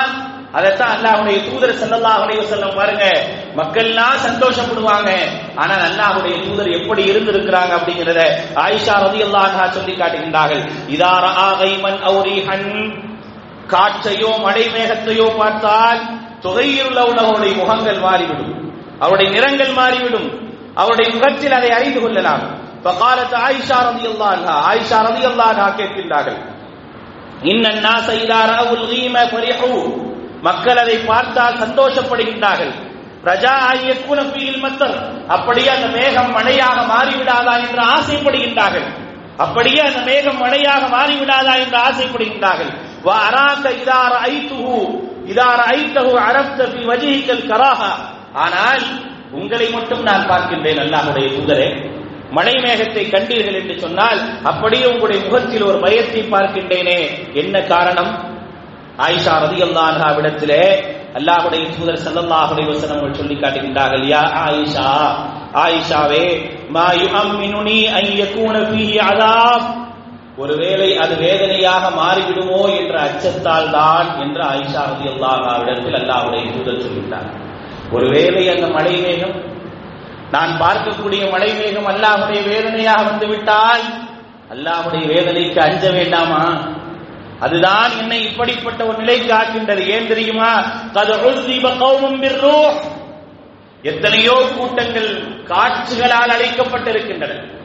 [0.57, 3.05] அதைத்தான் அல்லாஹுடைய தூதர் செல்லல்லாஹுடைய செல்லும் பாருங்க.
[3.59, 5.11] மக்கள்லாம் சந்தோஷப்படுவாங்க.
[5.61, 8.21] ஆனால் அல்லாஹுடைய தூதர் எப்படி இருந்திருக்கிறாங்க அப்படிங்கிறத
[8.63, 10.63] ஆயிஷா ரதி அல்லாஹா சொல்லி காட்டுகின்றார்கள்.
[10.95, 12.67] இதார ஆகைமன் அவுரிஹன்
[13.73, 16.01] காற்றையோ மழை மேகத்தையோ பார்த்தால்
[16.41, 18.53] தொகையில் உள்ள அவருடைய முகங்கள் மாறிவிடும்.
[18.99, 20.29] அவருடைய நிறங்கள் மாறிவிடும்.
[20.75, 22.43] அவருடைய முகத்தில் அதை அறிந்து கொள்ளலாம்.
[22.83, 26.39] பகாலத்து ஆயிஷா ரதி அல்லாஹா ஆயிஷா ரதி அல்லாஹா கேட்கின்றார்கள்.
[27.51, 29.71] இன்னன்னா செய்தாரா உல் ரீம பரியகு
[30.47, 32.73] மக்கள் அதை பார்த்தால் சந்தோஷப்படுகின்றார்கள்.
[33.27, 34.95] ரஜா ஐயக்குன ஃபீல் மத்தர்
[35.35, 38.87] அப்படியே அந்த மேகம் மழையாக மாறிவிடாதா என்று ஆசைப்படுகின்றார்கள்.
[39.37, 42.71] அப்படியே அந்த மேகம் மழையாக மாறிவிடாதா என்று ஆசைப்படுகின்றார்கள்.
[43.05, 44.79] வா அராக்க இதார ஐதுஹு
[45.31, 47.91] இதார ஐத்தஹு அரப்த ஃபி வஜிஹிக்கல் கராஹா.
[48.45, 48.83] ஆனால்
[49.31, 51.69] உங்களை மட்டும் நான் பார்க்கின்றேன் அல்லாஹ்வுடைய தூதரே.
[52.37, 56.99] மழை மேகத்தை கண்டீர்கள் என்று சொன்னால் அப்படியே உங்களுடைய முகத்தில் ஒரு பயத்தை பார்க்கின்றேனே.
[57.33, 58.11] என்ன காரணம்?
[58.99, 59.59] ஆயிஷா ரதி
[60.17, 60.63] விடத்திலே
[61.17, 62.73] அல்லாஹுடைய தூதர் ஸல்லல்லாஹு அலைஹி
[63.19, 64.89] சொல்லி காட்டுகின்றார்கள் யா ஆயிஷா
[65.63, 66.25] ஆயிஷாவே
[66.75, 69.67] மா யுஅம்மினுனி அன் யகூன ஃபீஹி அதாப்
[70.37, 77.29] ஒருவேளை அது வேதனையாக மாறிவிடுமோ என்ற அச்சத்தால் தான் என்று ஆயிஷா ரதியல்லாஹா விடத்தில் அல்லாஹுடைய தூதர் சொல்லிட்டார்
[77.91, 79.35] ஒருவேளை அந்த மழை மேகம்
[80.31, 83.27] நான் பார்க்கக்கூடிய மழை மேகம் அல்லாஹுடைய வேதனையாக வந்து
[84.53, 86.43] அல்லாஹுடைய வேதனைக்கு அஞ்ச வேண்டாமா?
[87.39, 89.89] அதுதான் என்னை இப்படிப்பட்ட ஒரு நிலைக்கு ஆக்கின்றது.
[89.89, 90.63] ஏன் தெரியுமா?
[90.93, 92.81] கது
[93.81, 97.57] எத்தனையோ கூட்டங்கள் காட்சிகளால் அழைக்கப்பட்டிருக்கின்றன.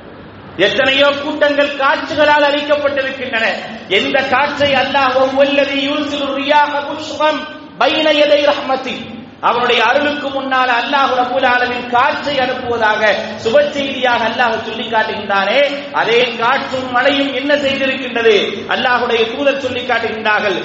[0.57, 3.47] எத்தனையோ கூட்டங்கள் காட்சிகளால் அழிக்கப்பட்டிருக்கின்றன.
[3.89, 7.41] எந்த காற்றை அல்லாஹ் ஒவ்வொல்லதி யூசிலு ரியாக புஷ்பம்
[7.79, 9.13] பைன எதை ரஹ்மதி.
[9.45, 13.03] அவனுடைய அருளுக்கு முன்னால் அல்லாஹ் ரபுல் ஆலமின் காற்றை அனுப்புவதாக
[13.45, 15.61] சுப செய்தியாக அல்லாஹ் சொல்லி காட்டுகின்றானே.
[15.93, 18.37] அதே காற்றும் மழையும் என்ன செய்திருக்கின்றது?
[18.69, 20.59] அல்லாஹுடைய தூதர் சொல்லி காட்டுகின்றார்கள்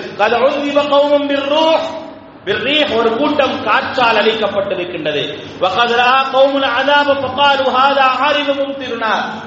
[2.97, 5.23] ஒரு கூட்டம் காற்றால் அளிக்கப்பட்டிருக்கின்றது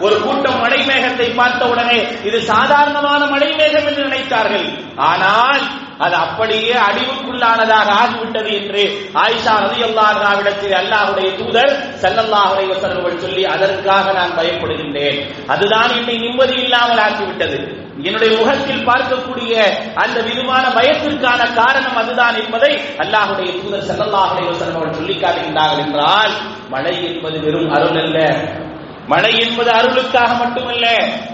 [0.01, 4.67] ஒரு கூட்டம் மழை மேகத்தை பார்த்த உடனே இது சாதாரணமான மழை மேகம் என்று நினைத்தார்கள்.
[4.97, 5.63] ஆனால்
[5.99, 8.83] அது அப்படியே அழிவுக்குள்ளானதாக ஆகிவிட்டது என்று
[9.25, 15.19] ஆயிஷா ரவி அல்லாஹாவிடத்தில் அல்லாஹுடைய தூதர் செல்லல்லாஹுடைய அலைஹி சொல்லி அதற்காக நான் பயப்படுகின்றேன்.
[15.47, 17.82] அதுதான் என்னை நிம்மதி இல்லாமல் ஆக்கிவிட்டது.
[18.03, 19.53] என்னுடைய முகத்தில் பார்க்கக்கூடிய
[19.95, 26.33] அந்த விதமான பயத்திற்கான காரணம் அதுதான் என்பதை அல்லாஹுடைய தூதர் ஸல்லல்லாஹு வசனம் அவர் சொல்லி காட்டுகின்றார்கள் என்றால்
[26.71, 28.19] மழை என்பது வெறும் அருள் அல்ல.
[29.09, 30.87] மழை என்பது அருளுக்காக மட்டுமல்ல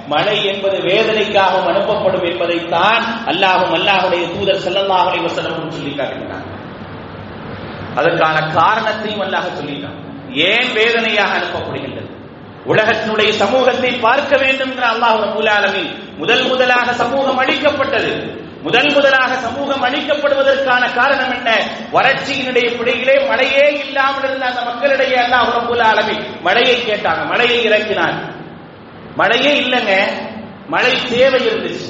[0.09, 3.03] மழை என்பது வேதனைக்காகவும் அனுப்பப்படும் என்பதைத்தான்
[3.33, 5.33] அல்லாஹும் அல்லாஹுடைய தூதர் ஸல்லல்லாஹு அலைஹி
[5.77, 6.47] சொல்லி காட்டுகிறார்
[7.97, 9.99] அதற்கான காரணத்தையும் அல்லாஹ் சொல்லிட்டான்
[10.47, 12.09] ஏன் வேதனையாக அனுப்பப்படுகின்றது?
[12.67, 15.51] உலகத்தினுடைய சமூகத்தை பார்க்க வேண்டும் என்ற அல்லாஹ் ரபுல்
[16.22, 18.12] முதல் முதலாக சமூகம் அழிக்கப்பட்டது
[18.66, 21.50] முதல் முதலாக சமூகம் அழிக்கப்படுவதற்கான காரணம் என்ன
[21.96, 28.18] வறட்சியினுடைய பிடியிலே மழையே இல்லாமல் இருந்த அந்த மக்களிடையே அல்லாஹ் ரபுல் ஆலமீன் மழையை கேட்டாங்க மழையை இறக்கினான்
[29.22, 29.94] மழையே இல்லைங்க
[30.70, 31.90] மழை தேவை இருந்துச்சு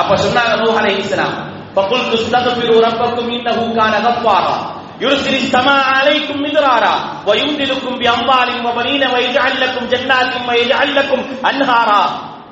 [0.00, 1.36] அப்ப சொன்னாங்க நூஹ் அலைஹிஸ்ஸலாம்
[1.76, 4.56] فقلت استغفروا ربكم انه كان غفارا
[5.00, 6.94] يرسل السماء عليكم مدرارا
[7.28, 12.02] ويمددكم بأموال وبنين ويجعل لكم جنات ويجعل لكم أنهارا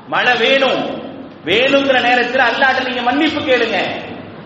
[0.07, 1.01] மழை வேணும்.
[1.45, 3.77] வேணுங்கிற நேரத்தில் அல்லாட்ட நீங்க மன்னிப்பு கேளுங்க.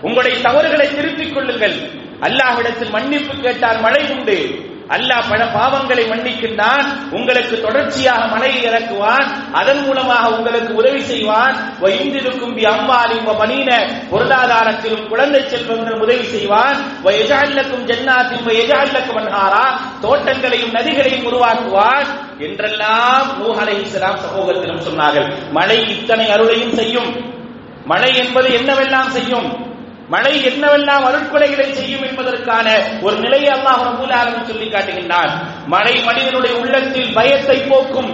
[0.01, 1.75] உங்களுடைய தவறுகளை திருத்திக் கொள்ளுங்கள்.
[2.21, 4.69] அல்லாஹ்விடத்தில் மன்னிப்பு கேட்டால் மழை உண்டு.
[4.95, 11.79] அல்லாஹ் பல பாவங்களை மன்னிக்கின்றான் உங்களுக்கு தொடர்ச்சியாக மழையை இறக்குவான் அதன் மூலமாக உங்களுக்கு உதவி செய்வான்.
[11.79, 13.69] வைந்திருக்கும் அம்மாலி பனீன
[14.11, 16.75] பொருளாதாரத்திலும் குழந்தை செல்வங்கள் உதவி செய்வான்.
[17.03, 19.65] எஜால்லக்கும் ஜன்னாத்தின் எஜால்லக்கும் அன்ஹாரா
[20.01, 22.07] தோட்டங்களையும் நதிகளையும் உருவாக்குவான்
[22.39, 25.51] என்றெல்லாம் நூஹ் இஸ்லாம் சமூகத்திலும் சொன்னார்கள்.
[25.51, 27.39] மழை இத்தனை அருளையும் செய்யும்.
[27.85, 29.70] மழை என்பது என்னவெல்லாம் செய்யும்?
[30.11, 32.67] மழை என்னவெல்லாம் அருட்கொலைகளை செய்யும் என்பதற்கான
[33.01, 35.31] ஒரு நிலையை அல்லாஹ் ரபுல் ஆலமின் சொல்லி காட்டுகின்றான்.
[35.65, 38.11] மழை மனிதனுடைய உள்ளத்தில் பயத்தை போக்கும்.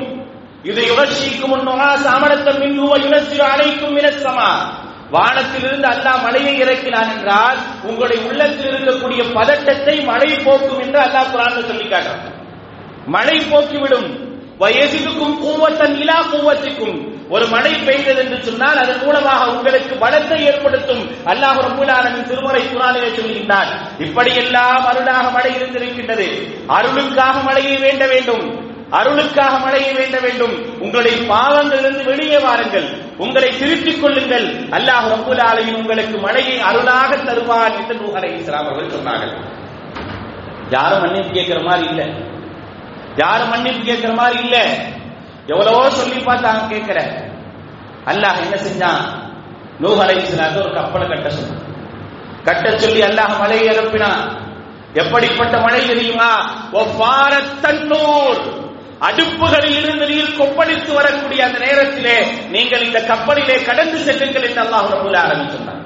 [0.63, 1.67] இதை உணர்ச்சிக்கும்
[2.05, 4.49] சாமணத்தம் மின்னுவ யுனசிறு அழைக்கும் மினசமா
[5.11, 11.85] வானத்திலிருந்து அல்லாஹ் மழையை இறக்கினான் என்றால் உங்களுடைய உள்ளத்தில் இருக்கக்கூடிய பதட்டத்தை மழை போக்கும் என்று அல்லாஹ் குரான் சொல்லி
[11.85, 12.25] காட்டுறான்.
[13.05, 14.09] மழை போக்கிவிடும்.
[14.59, 16.99] வயசுக்கும் கூவத்தன் இலா கூவத்துக்கும்.
[17.29, 21.01] ஒரு மழை பெய்தது என்று சொன்னால் அதன் மூலமாக உங்களுக்கு பலத்தை ஏற்படுத்தும்.
[21.25, 26.27] அல்லாஹ் ரபுல்லாலமின் திருமறை குரானிலே சொல்கின்றார் இப்படியெல்லாம் அருளாக மழை இருந்திருக்கின்றது.
[26.67, 28.65] அருளுக்காக மழையை வேண்ட வேண்டும்.
[28.91, 30.79] அருளுக்காக மழையை வேண்ட வேண்டும்.
[30.79, 32.87] உங்களுடைய பாவங்களிலிருந்து வெளியே வாருங்கள்.
[33.17, 34.47] உங்களை திருத்திக் கொள்ளுங்கள்.
[34.69, 39.33] அல்லாஹ் ரபுல் ஆலமின் உங்களுக்கு மழையை அருளாக தருவார் என்று நூஹ் இஸ்லாம் அவர்கள் சொன்னார்கள்.
[40.69, 42.07] யாரும் மன்னிப்பு கேட்கிற மாதிரி இல்லை.
[43.15, 44.65] யாரும் மன்னிப்பு கேட்கிற மாதிரி இல்லை.
[45.47, 47.25] எவ்வளவோ சொல்லி பார்த்தாங்க கேட்கல
[48.05, 49.01] அல்லாஹ் என்ன செஞ்சான்?
[49.81, 51.63] நூஹ் அலைஹிஸ்ஸலாத்து ஒரு கப்பலை கட்ட சொன்னான்.
[52.43, 54.45] கட்ட சொல்லி அல்லாஹ் மலையை அனுப்பினான்.
[54.93, 56.51] எப்படிப்பட்ட மழை தெரியுமா?
[56.73, 58.65] ஒவ்வாரத் தன்னூர்.
[58.99, 65.17] அடுப்புகளில் இருந்து நீர் கொப்பளித்து வரக்கூடிய அந்த நேரத்திலே நீங்கள் இந்த கப்பலிலே கடந்து செல்லுங்கள் என்று அல்லாஹ் ரபுல்
[65.17, 65.76] ஆலமீன்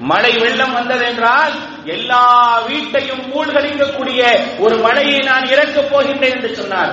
[0.00, 1.52] மழை வெள்ளம் வந்ததென்றால்
[1.84, 2.22] எல்லா
[2.68, 4.20] வீட்டையும் மூழ்கடிக்கக்கூடிய
[4.58, 6.92] ஒரு மழையை நான் இறக்கப் போகின்றேன் என்று சொன்னார்.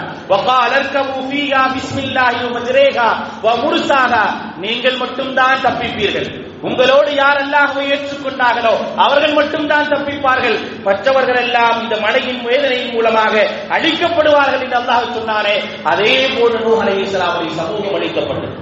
[4.64, 6.28] நீங்கள் மட்டும்தான் தப்பிப்பீர்கள்.
[6.62, 10.58] உங்களோடு யார் அல்லாஹ்வை ஏற்றுக்கொண்டார்களோ அவர்கள் மட்டும்தான் தப்பிப்பார்கள்.
[10.84, 13.34] மற்றவர்கள் எல்லாம் இந்த மழையின் வேதனையின் மூலமாக
[13.70, 18.56] அழிக்கப்படுவார்கள் என்று அல்லாஹ் சொன்னாரே அதே போன்று நூஹ் சமூகம் அளிக்கப்பட்டது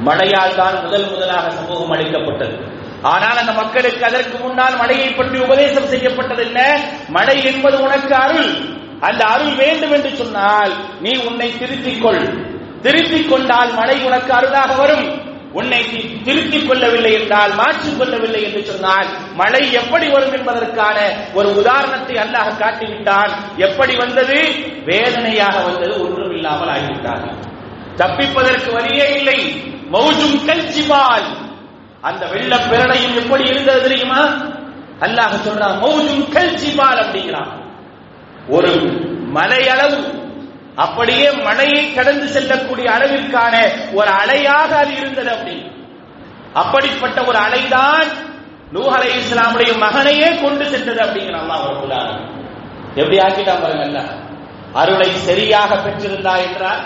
[0.00, 6.68] மழையால் தான் முதல் முதலாக சமூகம் அளிக்கப்பட்டது ஆனால் அந்த மக்களுக்கு அதற்கு முன்னால் மழையை பற்றி உபதேசம் செய்யப்பட்டதில்லை.
[7.08, 8.50] மழை என்பது உனக்கு அருள்.
[9.00, 12.48] அந்த அருள் வேண்டும் என்று சொன்னால் நீ உன்னை திருத்திக் கொள்
[12.82, 15.28] திருத்திக் கொண்டால் மழை உனக்கு அருளாக வரும்.
[15.52, 15.84] உன்னை
[16.24, 20.98] திருத்திக் கொள்ளவில்லை என்றால் மாற்றிக் கொள்ளவில்லை என்று சொன்னால் மழை எப்படி வரும் என்பதற்கான
[21.34, 23.32] ஒரு உதாரணத்தை அல்லாஹ் காட்டிவிட்டான்.
[23.56, 24.38] எப்படி வந்தது?
[24.84, 27.36] வேதனையாக வந்தது ஒன்றும் இல்லாமல் ஆகிவிட்டார்கள்.
[27.96, 29.62] தப்பிப்பதற்கு வழியே இல்லை.
[29.92, 31.48] மௌஜும் கல்சிபால்
[32.02, 34.20] அந்த வெள்ள பிரளயம் எப்படி இருந்தது தெரியுமா?
[35.00, 37.50] அல்லாஹ் சொல்றான் மௌஜும் கல்சிபால் அப்படிங்கிறான்.
[38.48, 38.70] ஒரு
[39.30, 39.98] மலை அளவு
[40.76, 43.54] அப்படியே மலையை கடந்து செல்லக்கூடிய அளவிற்கான
[43.92, 45.56] ஒரு அலையாக அது இருந்தது அப்படி.
[46.54, 48.08] அப்படிப்பட்ட ஒரு அலைதான்
[48.72, 51.96] நூஹ் அலை இஸ்லாமுடைய மகனையே கொண்டு சென்றது அப்படிங்கிற அல்லாஹ் ரபுல்
[52.94, 54.00] எப்படி ஆக்கிட்டான் பாருங்க
[54.72, 56.82] அருளை சரியாக பெற்றிருந்தா என்றால்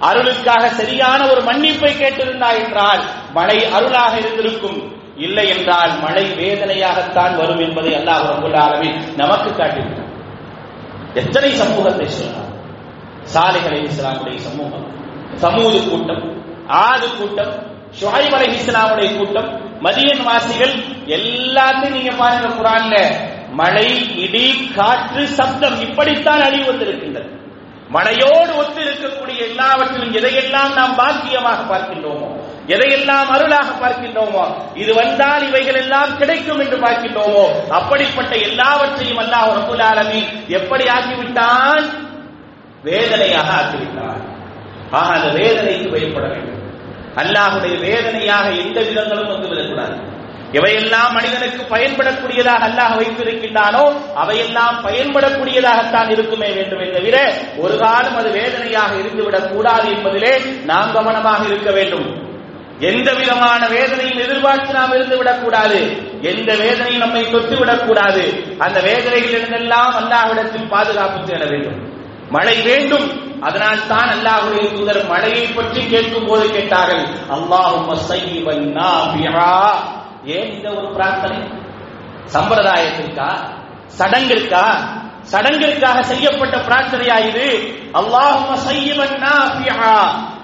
[0.00, 3.02] அருளுக்காக சரியான ஒரு மன்னிப்பை கேட்டிருந்தா என்றால்
[3.32, 5.02] மழை அருளாக இருந்திருக்கும்.
[5.16, 10.10] இல்லை என்றால் மழை வேதனையாகத்தான் வரும் என்பதை அல்லாஹ் ரபுல் நமக்கு காட்டியிருக்கிறார்
[11.14, 12.52] எத்தனை சமூகத்தை சொல்லலாம்
[13.22, 14.86] சாலைகளை இஸ்லாமுடைய சமூகம்
[15.34, 16.24] சமூக கூட்டம்
[16.66, 17.52] ஆது கூட்டம்
[18.00, 19.48] ஷுஹைப் அலைஹி இஸ்லாமுடைய கூட்டம்
[19.80, 20.74] மதியன் வாசிகள்
[21.06, 22.96] எல்லாத்தையும் நீங்க பாருங்க குரான்ல
[23.52, 27.43] மழை இடி காற்று சப்தம் இப்படித்தான் அழிவு வந்திருக்கின்றது.
[27.90, 32.28] மழையோடு ஒத்து இருக்கக்கூடிய எல்லாவற்றிலும் எதையெல்லாம் நாம் பாக்கியமாக பார்க்கின்றோமோ
[32.68, 34.44] எதையெல்லாம் அருளாக பார்க்கின்றோமோ
[34.74, 41.84] இது வந்தால் இவைகள் எல்லாம் கிடைக்கும் என்று பார்க்கின்றோமோ அப்படிப்பட்ட எல்லாவற்றையும் அல்லாஹ் ரபுல் ஆலமி எப்படி ஆக்கிவிட்டான்?
[42.82, 44.22] வேதனையாக ஆக்கிவிட்டான்.
[44.90, 46.60] ஆக அந்த வேதனைக்கு பயப்பட வேண்டும்.
[47.16, 50.13] அல்லாஹுடைய வேதனையாக எந்த விதங்களும் வந்து விடக்கூடாது.
[50.58, 57.16] எவையெல்லாம் மனிதனுக்கு பயன்படக்கூடியதாக அல்லாஹ் வைத்திருக்கின்றானோ அவையெல்லாம் பயன்படக்கூடியதாகத்தான் இருக்குமே வேண்டுமே தவிர
[57.58, 62.06] ஒரு காலம் அது வேதனையாக இருந்துவிடக் கூடாது என்பதிலே நாம் கவனமாக இருக்க வேண்டும்.
[62.80, 65.80] எந்த விதமான வேதனையும் எதிர்பார்த்து நாம் இருந்து விடக்கூடாது
[66.20, 68.22] எந்த வேதனையும் நம்மை தொட்டு விடக்கூடாது
[68.58, 71.78] அந்த வேதனைகளிலிருந்தெல்லாம் அல்லாஹ்விடத்தில் பாதுகாப்பு தேட வேண்டும்.
[72.30, 73.06] மழை வேண்டும்.
[73.40, 77.88] அதனால் தான் அல்லாஹுடைய தூதர் மழையை பற்றி கேட்கும் போது கேட்டார்கள் அல்லாஹும்
[80.26, 81.36] ஏன் இந்த ஒரு பிரார்த்தனை?
[82.32, 83.36] சம்பிரதாயத்திற்கா?
[83.98, 84.76] சடங்கிற்கா?
[85.32, 87.72] சடங்கிற்காக செய்யப்பட்ட பிரார்த்தனையா இது?
[87.92, 88.58] அல்லாஹும்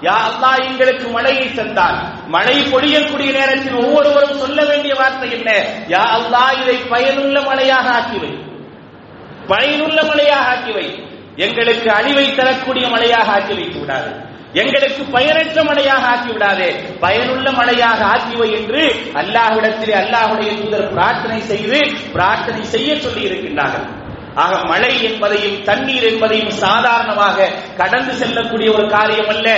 [0.01, 5.51] யா அல்லாஹ் எங்களுக்கு மழையை தந்தால் மழை பொழியக்கூடிய நேரத்தில் ஒவ்வொருவரும் சொல்ல வேண்டிய வார்த்தை என்ன?
[5.89, 8.45] யா அல்லாஹ் இதை பயனுள்ள மழையாக ஆக்கிவை.
[9.47, 11.09] பயனுள்ள மழையாக ஆக்கிவை.
[11.35, 14.29] எங்களுக்கு அழிவை தரக்கூடிய மழையாக ஆக்கி வைத்து விடாது.
[14.53, 18.81] எங்களுக்கு பயனற்ற மழையாக ஆக்கி விடாதே பயனுள்ள மழையாக ஆக்கிவை என்று
[19.13, 21.79] அல்லாஹ்விடத்திலே அல்லாஹுடைய தூதர் பிரார்த்தனை செய்து
[22.13, 23.87] பிரார்த்தனை செய்ய சொல்லி இருக்கின்றார்கள்.
[24.35, 29.49] ஆக மழை என்பதையும் தண்ணீர் என்பதையும் சாதாரணமாக கடந்து செல்லக்கூடிய ஒரு காரியம் அல்ல.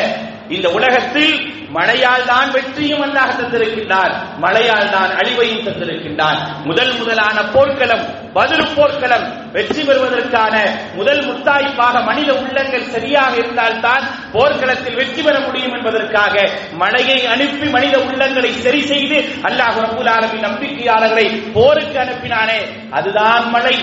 [0.56, 1.34] இந்த உலகத்தில்
[1.70, 9.82] மழையால் தான் வெற்றியும் அல்லாஹ் தந்திருக்கின்றார் மழையால் தான் அழிவையும் தந்திருக்கின்றார் முதல் முதலான போர்க்களம் பதில் போர்க்களம் வெற்றி
[9.84, 10.54] பெறுவதற்கான
[10.96, 16.36] முதல் முத்தாய்ப்பாக மனித உள்ளங்கள் சரியாக இருந்தால்தான் போர்க்களத்தில் வெற்றி பெற முடியும் என்பதற்காக
[16.74, 22.60] மழையை அனுப்பி மனித உள்ளங்களை சரி செய்து அல்லாஹ் ரபுல் ஆலமின் நம்பிக்கையாளர்களை போருக்கு அனுப்பினானே.
[22.92, 23.78] அதுதான் மழை.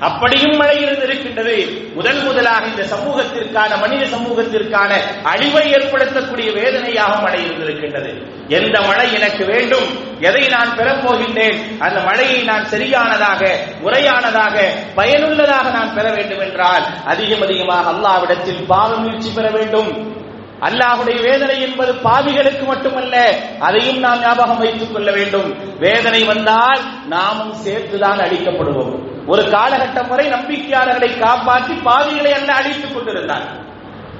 [0.00, 1.92] அப்படியும் மழை இருந்திருக்கின்றது.
[1.94, 8.22] முதல் முதலாக இந்த சமூகத்திற்கான மனித சமூகத்திற்கான அழிவை ஏற்படுத்தக்கூடிய வேதனையாக மழை இருந்திருக்கின்றது.
[8.48, 10.20] எந்த மழை எனக்கு வேண்டும்?
[10.20, 14.60] எதை நான் பெறப்போகின்றேன் அந்த மழையை நான் சரியானதாக முறையானதாக
[14.94, 20.22] பயனுள்ளதாக நான் பெற வேண்டும் என்றால் அதிகம் அதிகமாக அல்லாவிடத்தில் பாவ முயற்சி பெற வேண்டும்.
[20.60, 25.78] அல்லாஹுடைய வேதனை என்பது பாவிகளுக்கு மட்டுமல்ல அதையும் நாம் ஞாபகம் வைத்துக் கொள்ள வேண்டும்.
[25.78, 29.13] வேதனை வந்தால் நாமும் சேர்த்துதான் அழிக்கப்படுவோம்.
[29.26, 33.62] ஒரு காலகட்டம் வரை நம்பிக்கையாளர்களை காப்பாற்றி பாவிகளை அல்ல அழித்துக் கொண்டிருந்தார்.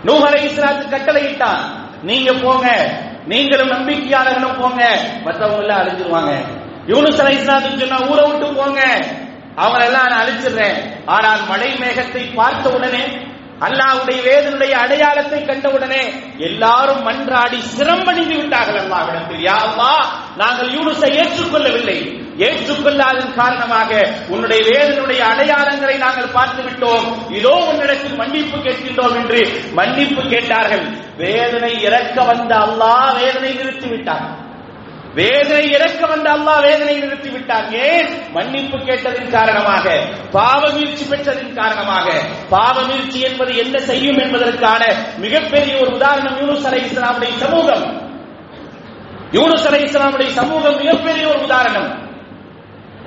[0.04, 1.58] நூகலை இஸ்லாத்து கட்டளையிட்டான்.
[2.02, 2.92] நீங்க போங்க.
[3.26, 4.98] நீங்களும் நம்பிக்கையாளர்களும் போங்க.
[5.24, 6.34] மற்றவங்க எல்லாம் அழிஞ்சிருவாங்க.
[6.86, 9.04] யூனுஸ் அலை இஸ்லாத்துக்கு சொன்னா ஊரை விட்டு போங்க.
[9.54, 10.92] அவரெல்லாம் நான் அழிச்சிடுறேன்.
[11.06, 13.02] ஆனால் மழை மேகத்தை பார்த்த உடனே
[13.60, 16.02] அல்லாவுடைய வேதனுடைய அடையாளத்தை கண்டவுடனே
[16.38, 20.04] எல்லாரும் மன்றாடி சிரம்பணிந்து விட்டார்கள் அல்லாவிடத்தில் யா அல்லாஹ்
[20.36, 21.98] நாங்கள் யூனுஸை ஏற்றுக்கொள்ளவில்லை.
[22.46, 23.90] ஏற்றுக்கொள்ளாதன் காரணமாக
[24.28, 29.40] உன்னுடைய வேதனுடைய அடையாளங்களை நாங்கள் பார்த்து விட்டோம் இதோ உன்னிடத்தில் மன்னிப்பு கேட்கின்றோம் என்று
[29.72, 30.84] மன்னிப்பு கேட்டார்கள்.
[31.16, 34.40] வேதனை இறக்க வந்த அல்லாஹ் வேதனை நிறுத்தி விட்டார்கள்
[35.14, 40.00] வேதனை இறக்க வந்த அல்லாஹ் வேதனை நிறுத்தி விட்டார் ஏன் மன்னிப்பு கேட்டதின் காரணமாக
[40.32, 42.12] பாவ வீழ்ச்சி பெற்றதின் காரணமாக.
[42.50, 48.00] பாவ வீழ்ச்சி என்பது என்ன செய்யும் என்பதற்கான மிகப்பெரிய ஒரு உதாரணம் யூனுஸ் அலை இஸ்லாமுடைய சமூகம்.
[49.32, 52.02] யூனுஸ் அலை இஸ்லாமுடைய சமூகம் மிகப்பெரிய ஒரு உதாரணம்.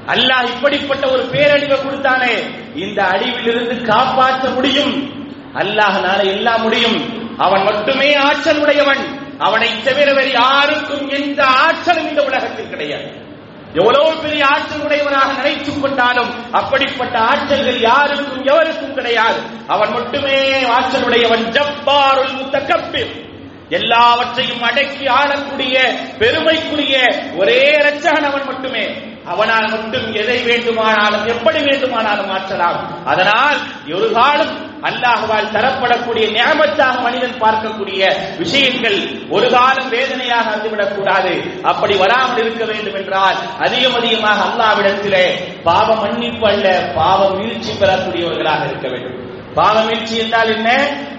[0.08, 2.34] அல்லாஹ் இப்படிப்பட்ட ஒரு பேரழிவை கொடுத்தானே.
[2.76, 5.24] இந்த அழிவிலிருந்து காப்பாற்ற முடியும்.
[5.56, 7.26] அல்லாஹ்னால எல்லாம் முடியும்.
[7.38, 9.17] அவன் மட்டுமே ஆற்றல் உடையவன்.
[9.40, 13.26] அவனை தவிர வேறு யாருக்கும் எந்த ஆற்றலும் இந்த உலகத்தில் கிடையாது.
[13.74, 19.40] எவ்வளவு பெரிய ஆற்றல் உடையவனாக நினைத்துக் கொண்டாலும் அப்படிப்பட்ட ஆற்றல்கள் யாருக்கும் எவருக்கும் கிடையாது.
[19.68, 23.26] அவன் மட்டுமே ஆற்றல் உடையவன் ஜப்பாருல் முத்தகப்பிர்
[23.70, 28.86] எல்லாவற்றையும் அடக்கி ஆளக்கூடிய பெருமைக்குரிய ஒரே இரட்சகன் அவன் மட்டுமே.
[29.28, 33.04] அவனால் மட்டும் எதை வேண்டுமானாலும் எப்படி வேண்டுமானாலும் மாற்றலாம்.
[33.06, 33.58] அதனால்
[33.94, 38.02] ஒரு காலம் அல்லாஹுவால் தரப்படக்கூடிய நியமத்தாக மனிதன் பார்க்கக்கூடிய
[38.38, 38.98] விஷயங்கள்
[39.30, 45.26] ஒரு காலம் வேதனையாக வந்துவிடக் கூடாது அப்படி வராமல் இருக்க வேண்டும் என்றால் அதிகம் அதிகமாக அல்லாவிடத்திலே
[45.64, 49.26] பாவ மன்னிப்பு அல்ல பாவ வீழ்ச்சி பெறக்கூடியவர்களாக இருக்க வேண்டும்.
[49.54, 50.70] பாவ வீழ்ச்சி என்றால் என்ன?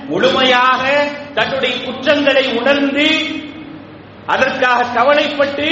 [0.07, 0.83] முழுமையாக
[1.35, 3.07] தன்னுடைய குற்றங்களை உணர்ந்து
[4.27, 5.69] அதற்காக கவலைப்பட்டு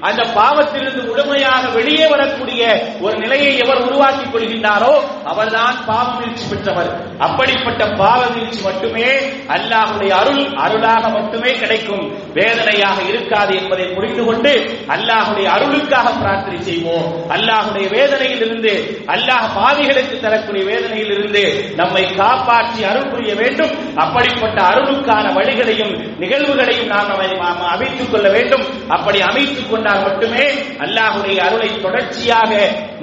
[0.00, 2.62] அந்த பாவத்திலிருந்து முழுமையாக வெளியே வரக்கூடிய
[3.00, 4.92] ஒரு நிலையை எவர் உருவாக்கிக் கொள்கின்றாரோ
[5.24, 6.90] அவர்தான் பாவ வீழ்ச்சி பெற்றவர்.
[7.18, 9.08] அப்படிப்பட்ட பாவ வீழ்ச்சி மட்டுமே
[9.54, 12.04] அல்லாஹுடைய அருள் அருளாக மட்டுமே கிடைக்கும்.
[12.32, 14.52] வேதனையாக இருக்காது என்பதை புரிந்து கொண்டு
[14.88, 17.30] அல்லாஹுடைய அருளுக்காக பிரார்த்தனை செய்வோம்.
[17.30, 23.96] அல்லாஹுடைய வேதனையில் இருந்து அல்லாஹ் பாவிகளுக்கு தரக்கூடிய வேதனையில் இருந்து நம்மை காப்பாற்றி அருள் புரிய வேண்டும்.
[23.96, 28.64] அப்படிப்பட்ட அருளுக்கான வழிகளையும் நிகழ்வுகளையும் நாம் அமைத்துக் கொள்ள வேண்டும்.
[28.88, 30.44] அப்படி அமைத்துக் கொண்டால் மட்டுமே
[30.84, 32.52] அல்லாஹுடைய அருளை தொடர்ச்சியாக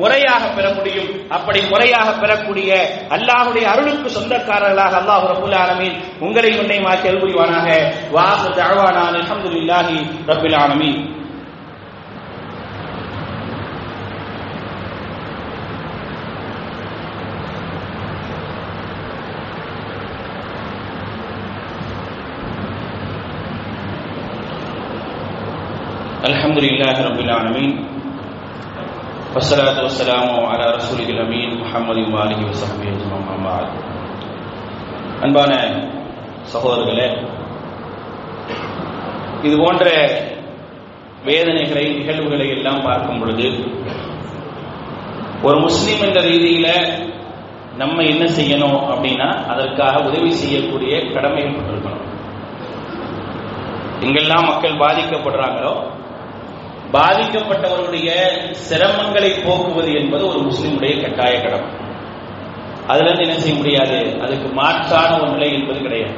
[0.01, 1.09] முறையாக பெற முடியும்.
[1.35, 2.71] அப்படி முறையாக பெறக்கூடிய
[3.15, 7.67] அல்லாஹுடைய அருளுக்கு சொந்தக்காரர்களாக அல்லாஹ் ரபுல் ஆலமீன் உங்களை உன்னை மாற்றி புரிவானாக
[8.17, 9.97] வாசு தழ்வானான் அல்ஹம்துலில்லாஹி
[10.31, 10.99] ரபுல் ஆலமீன்.
[26.24, 27.70] الحمد لله رب العالمين
[29.34, 33.66] والصلاة والسلام على رسوله الأمين محمد وآله وصحبه أجمعين أما بعد
[35.24, 35.50] அன்பான
[36.52, 37.08] சகோதரர்களே
[39.44, 39.84] இது போன்ற
[41.24, 43.48] வேதனைகளை நிகழ்வுகளை எல்லாம் பார்க்கும் பொழுது
[45.44, 46.68] ஒரு முஸ்லீம் என்ற ரீதியில
[47.76, 52.06] நம்ம என்ன செய்யணும் அப்படின்னா அதற்காக உதவி செய்யக்கூடிய கடமைகள் இருக்கணும்
[54.02, 55.74] எங்கெல்லாம் மக்கள் பாதிக்கப்படுறாங்களோ
[56.95, 58.09] பாதிக்கப்பட்டவருடைய
[58.69, 61.69] சிரமங்களை போக்குவது என்பது ஒரு முஸ்லிமுடைய கட்டாய கடமை.
[62.87, 64.21] அதுல இருந்து என்ன செய்ய முடியாது?
[64.21, 66.13] அதுக்கு மாற்றான ஒரு நிலை என்பது கிடையாது.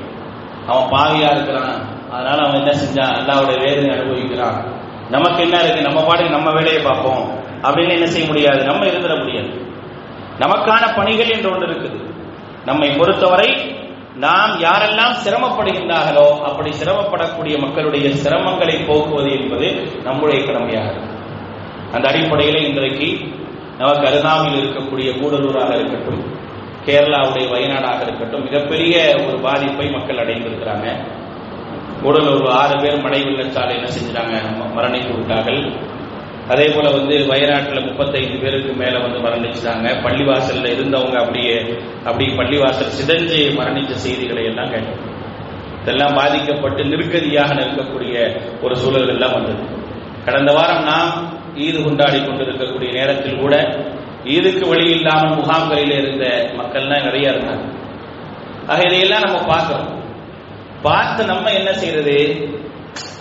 [0.67, 2.09] அவன் பாவியா இருக்கிறான்.
[2.11, 4.63] அதனால அவன் என்ன செஞ்சான் அல்லாவுடைய வேதனை அனுபவிக்கிறான்.
[5.09, 5.81] நமக்கு என்ன இருக்கு?
[5.81, 7.39] நம்ம பாட்டுக்கு நம்ம வேலையை பார்ப்போம்.
[7.61, 8.63] அப்படின்னு என்ன செய்ய முடியாது?
[8.63, 9.65] நம்ம இருந்துட முடியாது.
[10.39, 12.05] நமக்கான பணிகள் என்று ஒன்று இருக்குது.
[12.65, 13.75] நம்மை பொறுத்தவரை
[14.19, 19.67] நாம் யாரெல்லாம் சிரமப்படுகின்றார்களோ அப்படி சிரமப்படக்கூடிய மக்களுடைய சிரமங்களை போக்குவது என்பது
[20.03, 20.93] நம்முடைய கடமையாக
[21.93, 23.09] அந்த அடிப்படையில் இன்றைக்கு
[23.77, 26.23] நமக்கு அருகாமையில் இருக்கக்கூடிய கூடலூராக இருக்கட்டும்
[26.85, 28.95] கேரளாவுடைய வயநாடாக இருக்கட்டும் மிகப்பெரிய
[29.27, 30.87] ஒரு பாதிப்பை மக்கள் அடைந்திருக்கிறாங்க.
[32.03, 34.35] கூடலூர் ஆறு பேர் மழை வெள்ளச்சாலை என்ன செஞ்சாங்க
[34.75, 35.61] மரணித்து விட்டார்கள்.
[36.47, 39.87] அதே போல வந்து வயநாட்டில் முப்பத்தைந்து பேருக்கு மேல வந்து மரணிச்சிட்டாங்க.
[40.03, 41.55] பள்ளிவாசல்ல இருந்தவங்க அப்படியே
[42.05, 45.03] அப்படி பள்ளிவாசல் சிதஞ்சு மரணிச்ச செய்திகளை எல்லாம் கேட்டோம்.
[45.81, 48.15] இதெல்லாம் பாதிக்கப்பட்டு நெருக்கடியாக நிற்கக்கூடிய
[48.61, 49.63] ஒரு சூழல் எல்லாம் வந்தது.
[50.25, 51.11] கடந்த வாரம் நாம்
[51.57, 53.55] ஈது கொண்டாடி கொண்டிருக்கக்கூடிய நேரத்தில் கூட
[54.25, 57.65] ஈதுக்கு வழி இல்லாமல் முகாம்களில் இருந்த மக்கள்லாம் நிறைய இருந்தாங்க.
[58.67, 60.03] ஆக இதையெல்லாம் நம்ம பார்க்கிறோம்.
[60.81, 62.17] பார்த்து நம்ம என்ன செய்யறது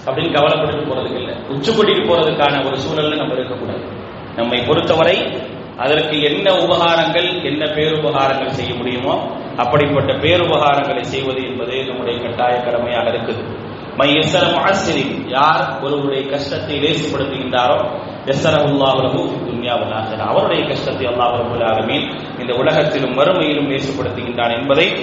[0.06, 1.34] அப்படின்னு கவலைப்பட்டு போறதுக்கு இல்லை.
[1.54, 1.70] உச்சு
[2.08, 3.84] போறதுக்கான ஒரு சூழல்ல நம்ம இருக்கக்கூடாது.
[4.38, 5.16] நம்மை பொறுத்தவரை
[5.84, 9.14] அதற்கு என்ன உபகாரங்கள் என்ன பேருபகாரங்கள் செய்ய முடியுமோ
[9.62, 13.42] அப்படிப்பட்ட பேருபகாரங்களை செய்வது என்பது நம்முடைய கட்டாய கடமையாக இருக்குது.
[13.98, 15.04] மை எஸ்ஸரம் ஆசிரி
[15.34, 17.76] யார் ஒருவருடைய கஷ்டத்தை லேசுபடுத்துகின்றாரோ
[18.32, 19.94] எஸ்ஸரகுல்லாஹு துன்யாவில்
[20.30, 22.06] அவருடைய கஷ்டத்தை அல்லாஹ் ரபுல் ஆலமீன்
[22.42, 24.86] இந்த உலகத்திலும் மறுமையிலும் லேசுபடுத்துகின்றான் என்பதை